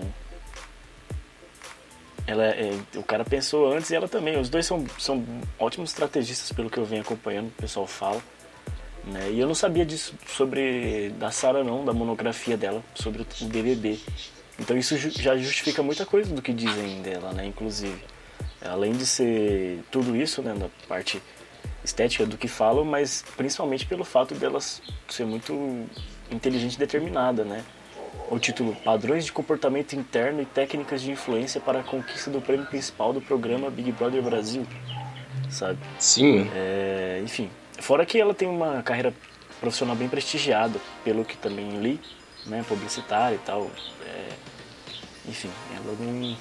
Ela 2.27 2.45
é, 2.45 2.79
o 2.95 3.03
cara 3.03 3.25
pensou 3.25 3.73
antes 3.73 3.91
e 3.91 3.95
ela 3.95 4.07
também. 4.07 4.39
Os 4.39 4.51
dois 4.51 4.67
são, 4.67 4.85
são 4.99 5.25
ótimos 5.59 5.91
estrategistas, 5.91 6.53
pelo 6.53 6.69
que 6.69 6.77
eu 6.77 6.85
venho 6.85 7.01
acompanhando, 7.01 7.49
o 7.49 7.63
pessoal 7.63 7.87
fala. 7.87 8.21
Né? 9.05 9.31
E 9.31 9.41
eu 9.41 9.47
não 9.47 9.55
sabia 9.55 9.87
disso 9.87 10.15
sobre 10.27 11.09
da 11.19 11.31
Sarah 11.31 11.65
não, 11.65 11.85
da 11.87 11.95
monografia 11.95 12.57
dela 12.57 12.83
sobre 12.95 13.23
o 13.23 13.45
BBB. 13.47 13.99
Então 14.59 14.77
isso 14.77 14.97
já 14.99 15.37
justifica 15.39 15.83
muita 15.83 16.05
coisa 16.05 16.35
do 16.35 16.43
que 16.43 16.53
dizem 16.53 17.01
dela, 17.01 17.33
né? 17.33 17.47
Inclusive, 17.47 17.99
além 18.65 18.93
de 18.93 19.07
ser 19.07 19.81
tudo 19.91 20.17
isso, 20.17 20.43
né, 20.43 20.55
da 20.55 20.69
parte 20.87 21.23
estética 21.85 22.27
do 22.27 22.37
que 22.37 22.49
falam, 22.49 22.85
mas 22.85 23.25
principalmente 23.37 23.87
pelo 23.87 24.05
fato 24.05 24.35
delas 24.35 24.83
ser 25.09 25.25
muito 25.25 25.87
inteligente 26.31 26.75
e 26.75 26.79
determinada, 26.79 27.45
né? 27.45 27.65
O 28.31 28.39
título 28.39 28.77
Padrões 28.85 29.25
de 29.25 29.33
comportamento 29.33 29.95
interno 29.95 30.43
e 30.43 30.45
técnicas 30.45 31.01
de 31.01 31.11
influência 31.11 31.61
para 31.61 31.81
a 31.81 31.83
conquista 31.83 32.31
do 32.31 32.41
prêmio 32.41 32.67
principal 32.67 33.13
do 33.13 33.21
programa 33.21 33.71
Big 33.71 33.91
Brother 33.93 34.23
Brasil, 34.23 34.67
sabe? 35.49 35.79
Sim, 35.99 36.51
É, 36.55 37.21
enfim, 37.25 37.51
fora 37.81 38.05
que 38.05 38.21
ela 38.21 38.35
tem 38.35 38.49
uma 38.49 38.83
carreira 38.83 39.15
profissional 39.61 39.97
bem 39.97 40.09
prestigiada, 40.09 40.79
pelo 41.05 41.25
que 41.25 41.37
também 41.37 41.81
li, 41.81 42.01
né, 42.47 42.65
publicitária 42.69 43.37
e 43.37 43.39
tal. 43.39 43.71
é, 44.07 44.29
enfim, 45.29 45.51
ela 45.75 45.95
não, 45.99 46.37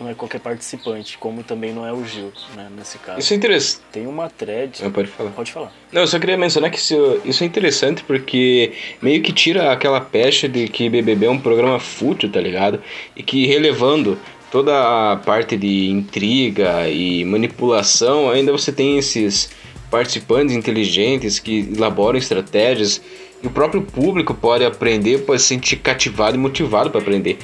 não 0.00 0.08
é 0.08 0.14
qualquer 0.14 0.40
participante, 0.40 1.18
como 1.18 1.42
também 1.42 1.72
não 1.72 1.86
é 1.86 1.92
o 1.92 2.04
Gil, 2.04 2.32
né, 2.54 2.68
nesse 2.76 2.98
caso. 2.98 3.18
Isso 3.18 3.32
é 3.32 3.36
interessante. 3.36 3.82
Tem 3.92 4.06
uma 4.06 4.30
thread. 4.30 4.82
Ah, 4.84 4.90
pode 4.90 5.08
falar. 5.08 5.30
Pode 5.30 5.52
falar. 5.52 5.72
Não, 5.92 6.02
eu 6.02 6.06
só 6.06 6.18
queria 6.18 6.36
mencionar 6.36 6.70
que 6.70 6.78
isso, 6.78 7.20
isso 7.24 7.42
é 7.42 7.46
interessante 7.46 8.04
porque 8.04 8.72
meio 9.02 9.22
que 9.22 9.32
tira 9.32 9.72
aquela 9.72 10.00
pecha 10.00 10.48
de 10.48 10.68
que 10.68 10.88
BBB 10.88 11.26
é 11.26 11.30
um 11.30 11.40
programa 11.40 11.78
fútil, 11.80 12.30
tá 12.30 12.40
ligado? 12.40 12.80
E 13.16 13.22
que 13.22 13.46
relevando 13.46 14.18
toda 14.50 15.12
a 15.12 15.16
parte 15.16 15.56
de 15.56 15.88
intriga 15.88 16.88
e 16.88 17.24
manipulação, 17.24 18.30
ainda 18.30 18.52
você 18.52 18.72
tem 18.72 18.98
esses 18.98 19.50
participantes 19.90 20.54
inteligentes 20.54 21.38
que 21.38 21.70
elaboram 21.74 22.18
estratégias 22.18 23.00
e 23.42 23.46
o 23.46 23.50
próprio 23.50 23.82
público 23.82 24.34
pode 24.34 24.64
aprender, 24.64 25.18
pode 25.24 25.40
se 25.42 25.48
sentir 25.48 25.76
cativado 25.76 26.36
e 26.36 26.40
motivado 26.40 26.90
para 26.90 27.00
aprender, 27.00 27.38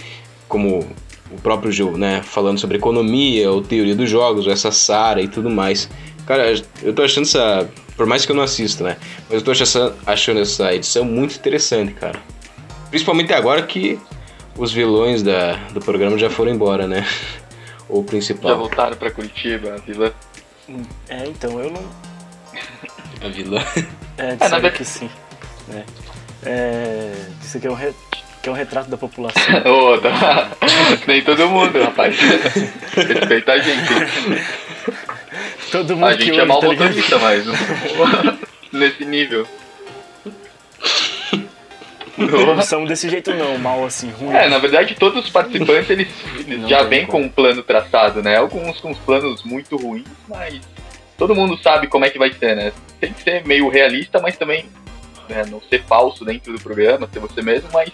como 0.48 0.86
o 1.30 1.36
próprio 1.40 1.72
Gil, 1.72 1.96
né, 1.96 2.22
falando 2.22 2.58
sobre 2.58 2.76
economia, 2.76 3.50
ou 3.50 3.62
teoria 3.62 3.94
dos 3.96 4.08
jogos, 4.10 4.46
ou 4.46 4.52
essa 4.52 4.70
Sara 4.70 5.20
e 5.22 5.28
tudo 5.28 5.50
mais. 5.50 5.88
Cara, 6.26 6.54
eu 6.82 6.92
tô 6.94 7.02
achando 7.02 7.24
essa, 7.24 7.68
por 7.96 8.06
mais 8.06 8.24
que 8.24 8.32
eu 8.32 8.36
não 8.36 8.42
assista, 8.42 8.84
né, 8.84 8.96
mas 9.28 9.38
eu 9.38 9.42
tô 9.42 9.50
achando, 9.50 9.94
achando 10.06 10.40
essa 10.40 10.74
edição 10.74 11.04
muito 11.04 11.36
interessante, 11.36 11.92
cara. 11.94 12.18
Principalmente 12.90 13.32
agora 13.32 13.62
que 13.62 13.98
os 14.56 14.70
vilões 14.72 15.22
da, 15.22 15.54
do 15.72 15.80
programa 15.80 16.16
já 16.16 16.30
foram 16.30 16.52
embora, 16.52 16.86
né? 16.86 17.06
O 17.86 18.02
principal. 18.02 18.50
Já 18.50 18.56
voltaram 18.56 18.96
pra 18.96 19.10
Curitiba, 19.10 19.74
a 19.74 19.76
vilã. 19.76 20.10
É, 21.06 21.26
então, 21.26 21.60
eu 21.60 21.70
não. 21.70 21.82
A 23.22 23.28
vilã. 23.28 23.62
É, 24.16 24.36
na 24.36 24.48
verdade- 24.48 24.70
que 24.78 24.84
sim. 24.86 25.10
Né? 25.68 25.84
É, 26.46 27.12
disse 27.42 27.60
que 27.60 27.66
é, 27.66 27.70
um 27.70 27.74
re- 27.74 27.92
que 28.44 28.48
é 28.50 28.52
um 28.52 28.54
retrato 28.54 28.90
da 28.90 28.98
população. 28.98 29.42
Ô, 29.64 29.98
tá. 29.98 30.50
Nem 31.06 31.22
todo 31.22 31.48
mundo, 31.48 31.82
rapaz. 31.82 32.14
Respeita 32.94 33.52
a 33.52 33.58
gente. 33.58 33.94
Todo 35.72 35.96
mundo 35.96 36.04
A 36.04 36.12
gente 36.12 36.38
é 36.38 36.44
mal 36.44 36.60
tá 36.60 36.66
motorista, 36.66 37.18
mas 37.18 37.44
nesse 38.70 39.06
nível. 39.06 39.46
Não 42.18 42.60
são 42.60 42.84
desse 42.84 43.08
jeito 43.08 43.32
não, 43.32 43.56
mal 43.58 43.82
assim, 43.84 44.10
ruim. 44.10 44.36
É, 44.36 44.48
na 44.48 44.58
verdade 44.58 44.94
todos 44.94 45.24
os 45.24 45.30
participantes 45.30 45.90
eles, 45.90 46.08
já 46.68 46.82
vêm 46.84 47.06
com 47.06 47.22
um 47.22 47.28
plano 47.28 47.62
traçado, 47.62 48.22
né? 48.22 48.36
Alguns 48.36 48.78
com 48.78 48.90
os 48.90 48.98
planos 48.98 49.42
muito 49.42 49.76
ruins, 49.76 50.06
mas 50.28 50.60
todo 51.16 51.34
mundo 51.34 51.58
sabe 51.60 51.88
como 51.88 52.04
é 52.04 52.10
que 52.10 52.18
vai 52.18 52.30
ser, 52.32 52.54
né? 52.54 52.72
Tem 53.00 53.12
que 53.12 53.22
ser 53.22 53.44
meio 53.44 53.68
realista, 53.68 54.20
mas 54.20 54.36
também 54.36 54.66
né, 55.28 55.44
não 55.50 55.60
ser 55.62 55.82
falso 55.84 56.24
dentro 56.24 56.52
do 56.52 56.60
programa, 56.60 57.08
ser 57.12 57.18
você 57.18 57.42
mesmo, 57.42 57.68
mas 57.72 57.90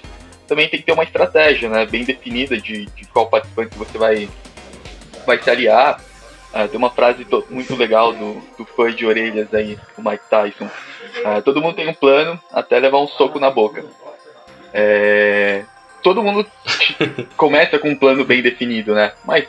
também 0.51 0.69
tem 0.69 0.81
que 0.81 0.87
ter 0.87 0.93
uma 0.93 1.05
estratégia, 1.05 1.69
né? 1.69 1.87
Bem 1.87 2.03
definida 2.03 2.57
de, 2.61 2.87
de 2.87 3.05
qual 3.07 3.29
participante 3.29 3.79
você 3.79 3.97
vai, 3.97 4.29
vai 5.25 5.41
se 5.41 5.49
aliar. 5.49 6.01
Ah, 6.53 6.67
tem 6.67 6.77
uma 6.77 6.91
frase 6.91 7.25
to- 7.25 7.47
muito 7.49 7.77
legal 7.77 8.13
do, 8.13 8.43
do 8.59 8.65
fã 8.65 8.93
de 8.93 9.07
orelhas 9.07 9.55
aí, 9.55 9.79
o 9.97 10.03
Mike 10.03 10.25
Tyson. 10.29 10.69
Ah, 11.25 11.41
todo 11.41 11.63
mundo 11.63 11.77
tem 11.77 11.89
um 11.89 11.95
plano 11.95 12.39
até 12.53 12.81
levar 12.81 12.99
um 12.99 13.07
soco 13.07 13.39
na 13.39 13.49
boca. 13.49 13.85
É, 14.75 15.63
todo 16.03 16.21
mundo 16.21 16.45
começa 17.37 17.79
com 17.79 17.91
um 17.91 17.97
plano 17.97 18.25
bem 18.25 18.43
definido, 18.43 18.93
né? 18.93 19.13
Mas 19.25 19.47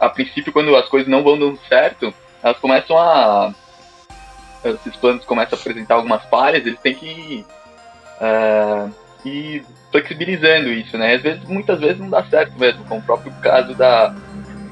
a 0.00 0.08
princípio, 0.08 0.52
quando 0.52 0.74
as 0.74 0.88
coisas 0.88 1.08
não 1.08 1.22
vão 1.22 1.38
dando 1.38 1.60
certo, 1.68 2.12
elas 2.42 2.58
começam 2.58 2.98
a. 2.98 3.54
Esses 4.64 4.96
planos 4.96 5.24
começam 5.24 5.56
a 5.56 5.60
apresentar 5.60 5.94
algumas 5.94 6.24
falhas, 6.24 6.66
eles 6.66 6.80
têm 6.80 6.94
que 6.96 7.46
ah, 8.20 8.88
ir 9.24 9.64
flexibilizando 9.90 10.70
isso, 10.70 10.96
né? 10.96 11.14
Às 11.14 11.22
vezes, 11.22 11.44
muitas 11.44 11.80
vezes 11.80 11.98
não 11.98 12.10
dá 12.10 12.22
certo 12.24 12.58
mesmo, 12.58 12.84
como 12.84 13.00
o 13.00 13.04
próprio 13.04 13.32
caso 13.40 13.74
da, 13.74 14.14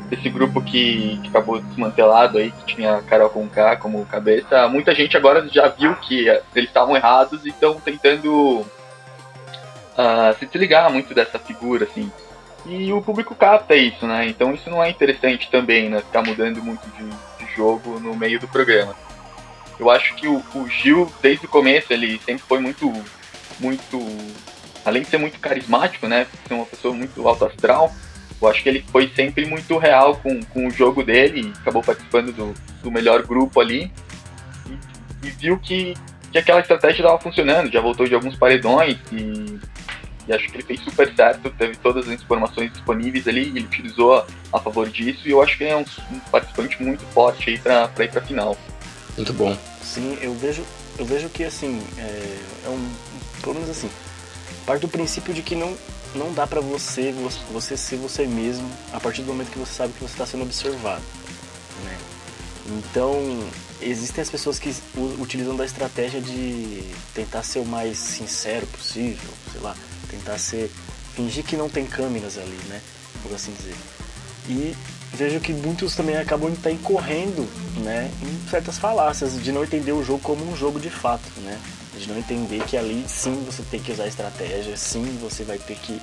desse 0.08 0.28
grupo 0.28 0.62
que, 0.62 1.18
que 1.22 1.28
acabou 1.28 1.60
desmantelado 1.60 2.38
aí, 2.38 2.50
que 2.50 2.74
tinha 2.74 2.96
a 2.96 3.02
Carol 3.02 3.30
Conká 3.30 3.76
como 3.76 4.04
cabeça. 4.06 4.68
Muita 4.68 4.94
gente 4.94 5.16
agora 5.16 5.46
já 5.48 5.68
viu 5.68 5.94
que 5.96 6.28
eles 6.28 6.68
estavam 6.68 6.96
errados 6.96 7.44
e 7.44 7.50
estão 7.50 7.74
tentando 7.80 8.66
ah, 9.96 10.34
se 10.38 10.46
desligar 10.46 10.90
muito 10.90 11.14
dessa 11.14 11.38
figura, 11.38 11.84
assim. 11.84 12.10
E 12.66 12.92
o 12.92 13.02
público 13.02 13.34
capta 13.34 13.74
isso, 13.74 14.06
né? 14.06 14.26
Então 14.26 14.54
isso 14.54 14.68
não 14.70 14.82
é 14.82 14.90
interessante 14.90 15.50
também, 15.50 15.88
né? 15.88 16.00
Ficar 16.00 16.22
mudando 16.22 16.62
muito 16.62 16.86
de, 16.90 17.44
de 17.44 17.54
jogo 17.54 17.98
no 17.98 18.14
meio 18.14 18.38
do 18.38 18.48
programa. 18.48 18.94
Eu 19.78 19.90
acho 19.90 20.14
que 20.14 20.26
o, 20.26 20.42
o 20.54 20.68
Gil, 20.68 21.10
desde 21.22 21.46
o 21.46 21.48
começo, 21.48 21.92
ele 21.92 22.18
sempre 22.18 22.42
foi 22.42 22.58
muito, 22.58 22.92
muito, 23.60 23.98
além 24.84 25.02
de 25.02 25.08
ser 25.08 25.18
muito 25.18 25.38
carismático, 25.38 26.06
né? 26.06 26.26
Ser 26.46 26.54
uma 26.54 26.66
pessoa 26.66 26.94
muito 26.94 27.26
alto 27.26 27.44
astral, 27.44 27.92
eu 28.40 28.48
acho 28.48 28.62
que 28.62 28.68
ele 28.68 28.84
foi 28.90 29.10
sempre 29.14 29.44
muito 29.44 29.76
real 29.78 30.16
com, 30.16 30.40
com 30.44 30.66
o 30.66 30.70
jogo 30.70 31.02
dele, 31.02 31.48
e 31.48 31.60
acabou 31.60 31.82
participando 31.82 32.32
do, 32.32 32.54
do 32.82 32.90
melhor 32.90 33.22
grupo 33.26 33.60
ali 33.60 33.92
e, 34.66 35.26
e 35.26 35.30
viu 35.30 35.58
que, 35.58 35.94
que 36.30 36.38
aquela 36.38 36.60
estratégia 36.60 37.02
estava 37.02 37.18
funcionando, 37.20 37.70
já 37.70 37.80
voltou 37.80 38.06
de 38.06 38.14
alguns 38.14 38.36
paredões 38.36 38.96
e, 39.10 39.58
e 40.28 40.32
acho 40.32 40.48
que 40.48 40.56
ele 40.56 40.62
fez 40.62 40.80
super 40.80 41.12
certo, 41.14 41.50
teve 41.50 41.76
todas 41.76 42.08
as 42.08 42.14
informações 42.22 42.72
disponíveis 42.72 43.26
ali 43.26 43.44
e 43.44 43.48
ele 43.48 43.64
utilizou 43.64 44.14
a, 44.14 44.26
a 44.52 44.60
favor 44.60 44.88
disso 44.88 45.26
e 45.26 45.32
eu 45.32 45.42
acho 45.42 45.58
que 45.58 45.64
ele 45.64 45.72
é 45.72 45.76
um, 45.76 45.84
um 46.12 46.20
participante 46.30 46.80
muito 46.82 47.04
forte 47.06 47.50
aí 47.50 47.58
para 47.58 47.90
ir 48.04 48.10
para 48.10 48.22
final. 48.22 48.56
Muito 49.16 49.32
bom. 49.32 49.56
Sim, 49.82 50.16
eu 50.22 50.32
vejo, 50.34 50.64
eu 50.96 51.04
vejo 51.04 51.28
que 51.28 51.42
assim, 51.42 51.82
é, 51.98 52.38
é 52.66 52.68
um, 52.68 52.88
pelo 53.40 53.54
menos 53.54 53.70
assim, 53.70 53.90
parte 54.66 54.82
do 54.82 54.88
princípio 54.88 55.32
de 55.32 55.42
que 55.42 55.54
não, 55.54 55.76
não 56.14 56.32
dá 56.32 56.46
pra 56.46 56.60
você, 56.60 57.14
você, 57.52 57.76
ser 57.76 57.96
você 57.96 58.26
mesmo 58.26 58.70
a 58.92 59.00
partir 59.00 59.22
do 59.22 59.28
momento 59.28 59.50
que 59.50 59.58
você 59.58 59.72
sabe 59.72 59.92
que 59.92 60.00
você 60.00 60.12
está 60.12 60.26
sendo 60.26 60.42
observado, 60.42 61.02
né? 61.84 61.96
Então, 62.66 63.48
existem 63.80 64.22
as 64.22 64.28
pessoas 64.28 64.58
que 64.58 64.74
utilizam 65.18 65.56
da 65.56 65.64
estratégia 65.64 66.20
de 66.20 66.84
tentar 67.14 67.42
ser 67.42 67.60
o 67.60 67.64
mais 67.64 67.98
sincero 67.98 68.66
possível, 68.66 69.30
sei 69.52 69.60
lá, 69.60 69.74
tentar 70.10 70.38
ser, 70.38 70.70
fingir 71.14 71.44
que 71.44 71.56
não 71.56 71.68
tem 71.68 71.86
câmeras 71.86 72.36
ali, 72.36 72.58
né? 72.68 72.80
Por 73.22 73.34
assim 73.34 73.52
dizer. 73.52 73.74
E 74.48 74.76
vejo 75.14 75.40
que 75.40 75.52
muitos 75.52 75.94
também 75.94 76.16
acabam 76.16 76.54
tá 76.56 76.70
incorrendo, 76.70 77.48
né, 77.82 78.10
em 78.22 78.50
certas 78.50 78.78
falácias 78.78 79.42
de 79.42 79.52
não 79.52 79.64
entender 79.64 79.92
o 79.92 80.04
jogo 80.04 80.20
como 80.20 80.50
um 80.50 80.56
jogo 80.56 80.78
de 80.78 80.90
fato, 80.90 81.28
né? 81.40 81.58
De 81.98 82.08
não 82.08 82.18
entender 82.18 82.64
que 82.64 82.76
ali 82.76 83.04
sim 83.08 83.44
você 83.44 83.62
tem 83.62 83.80
que 83.80 83.92
usar 83.92 84.06
estratégia, 84.06 84.76
sim 84.76 85.18
você 85.20 85.42
vai 85.44 85.58
ter 85.58 85.76
que 85.76 86.00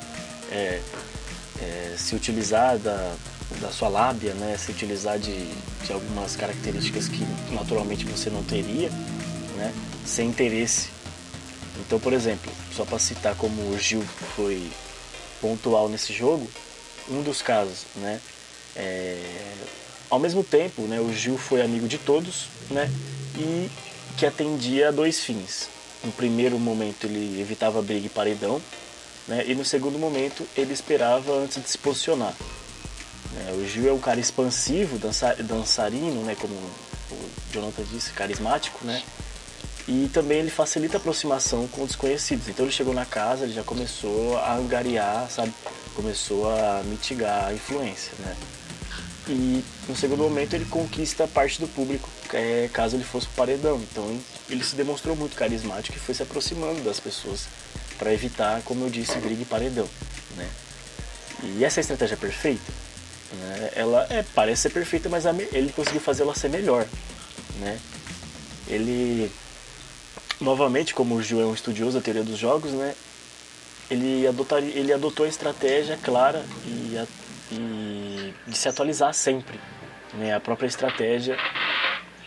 é, 0.51 0.81
é, 1.62 1.95
se 1.97 2.15
utilizar 2.15 2.77
da, 2.77 3.15
da 3.62 3.71
sua 3.71 3.88
lábia, 3.88 4.34
né? 4.34 4.58
Se 4.58 4.71
utilizar 4.71 5.17
de, 5.17 5.45
de 5.86 5.93
algumas 5.93 6.36
características 6.36 7.08
que 7.08 7.25
naturalmente 7.51 8.05
você 8.05 8.29
não 8.29 8.43
teria, 8.43 8.89
né? 9.55 9.73
Sem 10.05 10.29
interesse. 10.29 10.89
Então, 11.79 11.99
por 11.99 12.13
exemplo, 12.13 12.51
só 12.75 12.86
para 12.86 12.99
citar 12.99 13.36
como 13.36 13.62
o 13.71 13.79
Gil 13.79 14.03
foi 14.36 14.69
pontual 15.41 15.89
nesse 15.89 16.13
jogo, 16.13 16.49
um 17.10 17.21
dos 17.21 17.41
casos, 17.41 17.86
né? 17.95 18.19
É, 18.75 19.17
ao 20.10 20.19
mesmo 20.19 20.43
tempo, 20.43 20.84
né, 20.84 20.99
o 20.99 21.12
Gil 21.13 21.38
foi 21.38 21.62
amigo 21.62 21.88
de 21.88 21.97
todos, 21.97 22.47
né, 22.69 22.91
e 23.38 23.69
que 24.17 24.25
atendia 24.25 24.89
a 24.89 24.91
dois 24.91 25.19
fins. 25.19 25.69
No 26.05 26.11
primeiro 26.11 26.57
momento 26.59 27.05
ele 27.05 27.41
evitava 27.41 27.81
briga 27.81 28.05
e 28.05 28.09
paredão, 28.09 28.61
né, 29.27 29.43
e 29.47 29.55
no 29.55 29.65
segundo 29.65 29.97
momento 29.97 30.47
ele 30.55 30.71
esperava 30.71 31.33
antes 31.33 31.61
de 31.61 31.67
se 31.69 31.77
posicionar. 31.77 32.33
né. 33.33 33.51
o 33.53 33.67
Gil 33.67 33.89
é 33.89 33.93
um 33.93 33.99
cara 33.99 34.19
expansivo, 34.19 34.99
dança, 34.99 35.35
dançarino, 35.39 36.21
né, 36.23 36.35
como 36.39 36.53
o 36.53 37.29
Jonathan 37.51 37.83
disse, 37.91 38.11
carismático, 38.11 38.85
né, 38.85 39.01
e 39.87 40.09
também 40.13 40.39
ele 40.39 40.49
facilita 40.49 40.97
a 40.97 40.99
aproximação 40.99 41.67
com 41.67 41.85
desconhecidos. 41.85 42.47
Então 42.47 42.65
ele 42.65 42.71
chegou 42.71 42.93
na 42.93 43.05
casa, 43.05 43.43
ele 43.43 43.53
já 43.53 43.63
começou 43.63 44.37
a 44.37 44.55
angariar, 44.55 45.29
sabe? 45.29 45.53
Começou 45.95 46.49
a 46.49 46.81
mitigar 46.85 47.47
a 47.47 47.53
influência, 47.53 48.11
né? 48.19 48.35
E 49.27 49.63
no 49.89 49.95
segundo 49.95 50.21
momento 50.23 50.53
ele 50.53 50.65
conquista 50.65 51.27
parte 51.27 51.59
do 51.59 51.67
público, 51.67 52.07
é, 52.31 52.69
caso 52.71 52.95
ele 52.95 53.03
fosse 53.03 53.25
pro 53.27 53.35
paredão. 53.38 53.77
Então 53.91 54.19
ele 54.49 54.63
se 54.63 54.75
demonstrou 54.75 55.15
muito 55.15 55.35
carismático 55.35 55.97
e 55.97 55.99
foi 55.99 56.13
se 56.13 56.21
aproximando 56.23 56.81
das 56.81 56.99
pessoas 56.99 57.45
para 57.97 58.13
evitar, 58.13 58.61
como 58.63 58.85
eu 58.85 58.89
disse, 58.89 59.17
briga 59.19 59.41
e 59.41 59.45
paredão, 59.45 59.88
né? 60.38 60.47
E 61.43 61.63
essa 61.63 61.79
é 61.79 61.81
estratégia 61.81 62.17
perfeita, 62.17 62.71
né? 63.33 63.71
Ela 63.75 64.05
é, 64.09 64.23
parece 64.35 64.63
ser 64.63 64.69
perfeita, 64.69 65.09
mas 65.09 65.25
ele 65.25 65.71
conseguiu 65.73 66.01
fazer 66.01 66.21
ela 66.23 66.35
ser 66.35 66.49
melhor, 66.49 66.85
né? 67.59 67.79
Ele 68.67 69.31
novamente, 70.39 70.93
como 70.93 71.15
o 71.15 71.23
Gil 71.23 71.41
é 71.41 71.45
um 71.45 71.53
estudioso 71.53 71.97
da 71.97 72.03
teoria 72.03 72.23
dos 72.23 72.38
jogos, 72.38 72.71
né? 72.71 72.93
Ele, 73.89 74.27
adotaria, 74.27 74.77
ele 74.77 74.91
adotou 74.91 75.25
a 75.25 75.29
estratégia 75.29 75.97
clara 76.03 76.43
e, 76.65 76.97
a- 76.97 77.07
e 77.51 77.94
de 78.47 78.57
se 78.57 78.67
atualizar 78.67 79.13
sempre, 79.13 79.59
né? 80.13 80.33
A 80.33 80.39
própria 80.39 80.67
estratégia, 80.67 81.37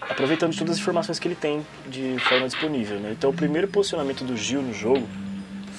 aproveitando 0.01 0.57
todas 0.57 0.75
as 0.75 0.81
informações 0.81 1.19
que 1.19 1.29
ele 1.29 1.35
tem 1.35 1.65
de 1.87 2.19
forma 2.21 2.47
disponível, 2.47 2.99
né? 2.99 3.11
Então, 3.13 3.31
o 3.31 3.35
primeiro 3.35 3.69
posicionamento 3.69 4.25
do 4.25 4.37
Gil 4.37 4.63
no 4.63 4.73
jogo 4.73 5.09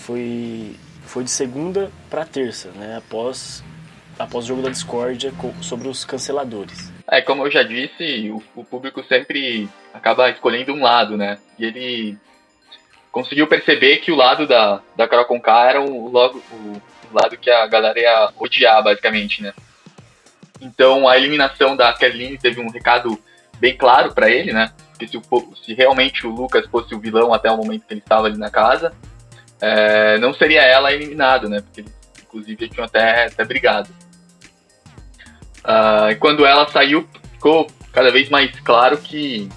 foi 0.06 0.76
foi 1.04 1.24
de 1.24 1.32
segunda 1.32 1.92
para 2.10 2.24
terça, 2.24 2.70
né? 2.72 2.98
Após 2.98 3.64
após 4.20 4.46
o 4.46 4.48
jogo 4.50 4.62
da 4.62 4.70
discórdia 4.70 5.34
sobre 5.62 5.88
os 5.88 6.04
canceladores. 6.04 6.92
É, 7.10 7.22
como 7.22 7.46
eu 7.46 7.52
já 7.52 7.64
disse, 7.64 8.30
o, 8.30 8.44
o, 8.54 8.66
público 8.66 9.02
sempre 9.06 9.70
acaba 9.94 10.30
escolhendo 10.30 10.74
um 10.74 10.84
lado, 10.84 11.16
né? 11.16 11.40
E 11.58 11.66
ele 11.66 12.18
conseguiu 13.12 13.48
perceber 13.48 13.98
que 13.98 14.12
o 14.12 14.16
lado 14.16 14.46
da, 14.46 14.82
da 14.96 15.08
Carol 15.08 15.26
Conká 15.26 15.70
era 15.70 15.82
o, 15.82 16.10
logo, 16.10 16.44
o, 16.52 16.82
o 17.12 17.14
lado 17.14 17.38
que 17.38 17.50
a 17.50 17.66
galera 17.66 18.00
ia 18.00 18.30
odiar, 18.38 18.84
basicamente, 18.84 19.42
né? 19.42 19.54
Então 20.62 21.08
a 21.08 21.18
eliminação 21.18 21.76
da 21.76 21.94
Kelly 21.94 22.38
teve 22.38 22.60
um 22.60 22.70
recado 22.70 23.18
bem 23.60 23.76
claro 23.76 24.14
para 24.14 24.30
ele, 24.30 24.54
né? 24.54 24.72
Que 24.98 25.08
se, 25.08 25.20
se, 25.64 25.74
realmente 25.74 26.26
o 26.28 26.30
Lucas 26.30 26.66
fosse 26.68 26.94
o 26.94 27.00
vilão 27.00 27.34
até 27.34 27.50
o 27.50 27.58
momento 27.58 27.86
que 27.86 27.94
ele 27.94 28.02
estava 28.02 28.28
ali 28.28 28.38
na 28.38 28.50
casa, 28.50 28.94
é, 29.62 30.18
não 30.18 30.34
seria 30.34 30.62
ela 30.62 30.92
eliminado, 30.92 31.48
né? 31.48 31.62
Porque 31.62 31.86
inclusive 32.22 32.64
eles 32.64 32.74
tinham 32.74 32.86
até, 32.86 33.26
até 33.26 33.44
brigado. 33.46 33.90
Uh, 35.60 36.12
e 36.12 36.16
quando 36.16 36.46
ela 36.46 36.68
saiu, 36.70 37.08
ficou 37.34 37.68
cada 37.92 38.12
vez 38.12 38.30
mais 38.30 38.58
claro 38.62 38.98
que 38.98 39.50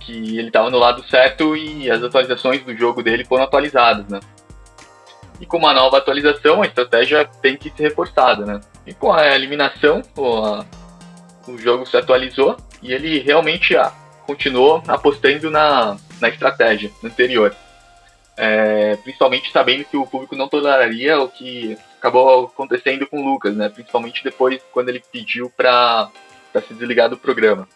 que 0.00 0.38
ele 0.38 0.48
estava 0.48 0.68
no 0.68 0.78
lado 0.78 1.02
certo 1.08 1.56
e 1.56 1.90
as 1.90 2.02
atualizações 2.02 2.62
do 2.62 2.76
jogo 2.76 3.02
dele 3.02 3.24
foram 3.24 3.44
atualizadas, 3.44 4.06
né? 4.06 4.20
E 5.40 5.46
com 5.46 5.56
uma 5.56 5.72
nova 5.72 5.96
atualização, 5.96 6.62
a 6.62 6.66
estratégia 6.66 7.24
tem 7.40 7.56
que 7.56 7.70
ser 7.70 7.84
reforçada, 7.84 8.44
né? 8.44 8.60
E 8.86 8.92
com 8.92 9.12
a 9.12 9.34
eliminação, 9.34 10.02
a, 10.16 10.64
o 11.50 11.58
jogo 11.58 11.86
se 11.86 11.96
atualizou 11.96 12.56
e 12.82 12.92
ele 12.92 13.18
realmente 13.18 13.76
ah, 13.76 13.92
continuou 14.26 14.82
apostando 14.86 15.50
na, 15.50 15.96
na 16.20 16.28
estratégia 16.28 16.90
anterior. 17.02 17.54
É, 18.36 18.96
principalmente 18.96 19.52
sabendo 19.52 19.84
que 19.84 19.96
o 19.96 20.06
público 20.06 20.34
não 20.34 20.48
toleraria 20.48 21.20
o 21.20 21.28
que 21.28 21.78
acabou 21.98 22.46
acontecendo 22.46 23.06
com 23.06 23.20
o 23.20 23.24
Lucas, 23.24 23.56
né? 23.56 23.68
Principalmente 23.68 24.24
depois 24.24 24.60
quando 24.72 24.88
ele 24.88 25.02
pediu 25.12 25.48
para 25.56 26.10
se 26.66 26.74
desligar 26.74 27.08
do 27.08 27.16
programa. 27.16 27.68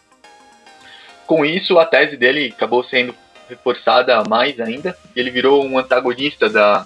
Com 1.25 1.45
isso, 1.45 1.79
a 1.79 1.85
tese 1.85 2.17
dele 2.17 2.53
acabou 2.55 2.83
sendo 2.83 3.15
reforçada 3.47 4.23
mais 4.25 4.59
ainda, 4.59 4.95
e 5.15 5.19
ele 5.19 5.31
virou 5.31 5.65
um 5.65 5.79
antagonista 5.79 6.49
da, 6.49 6.85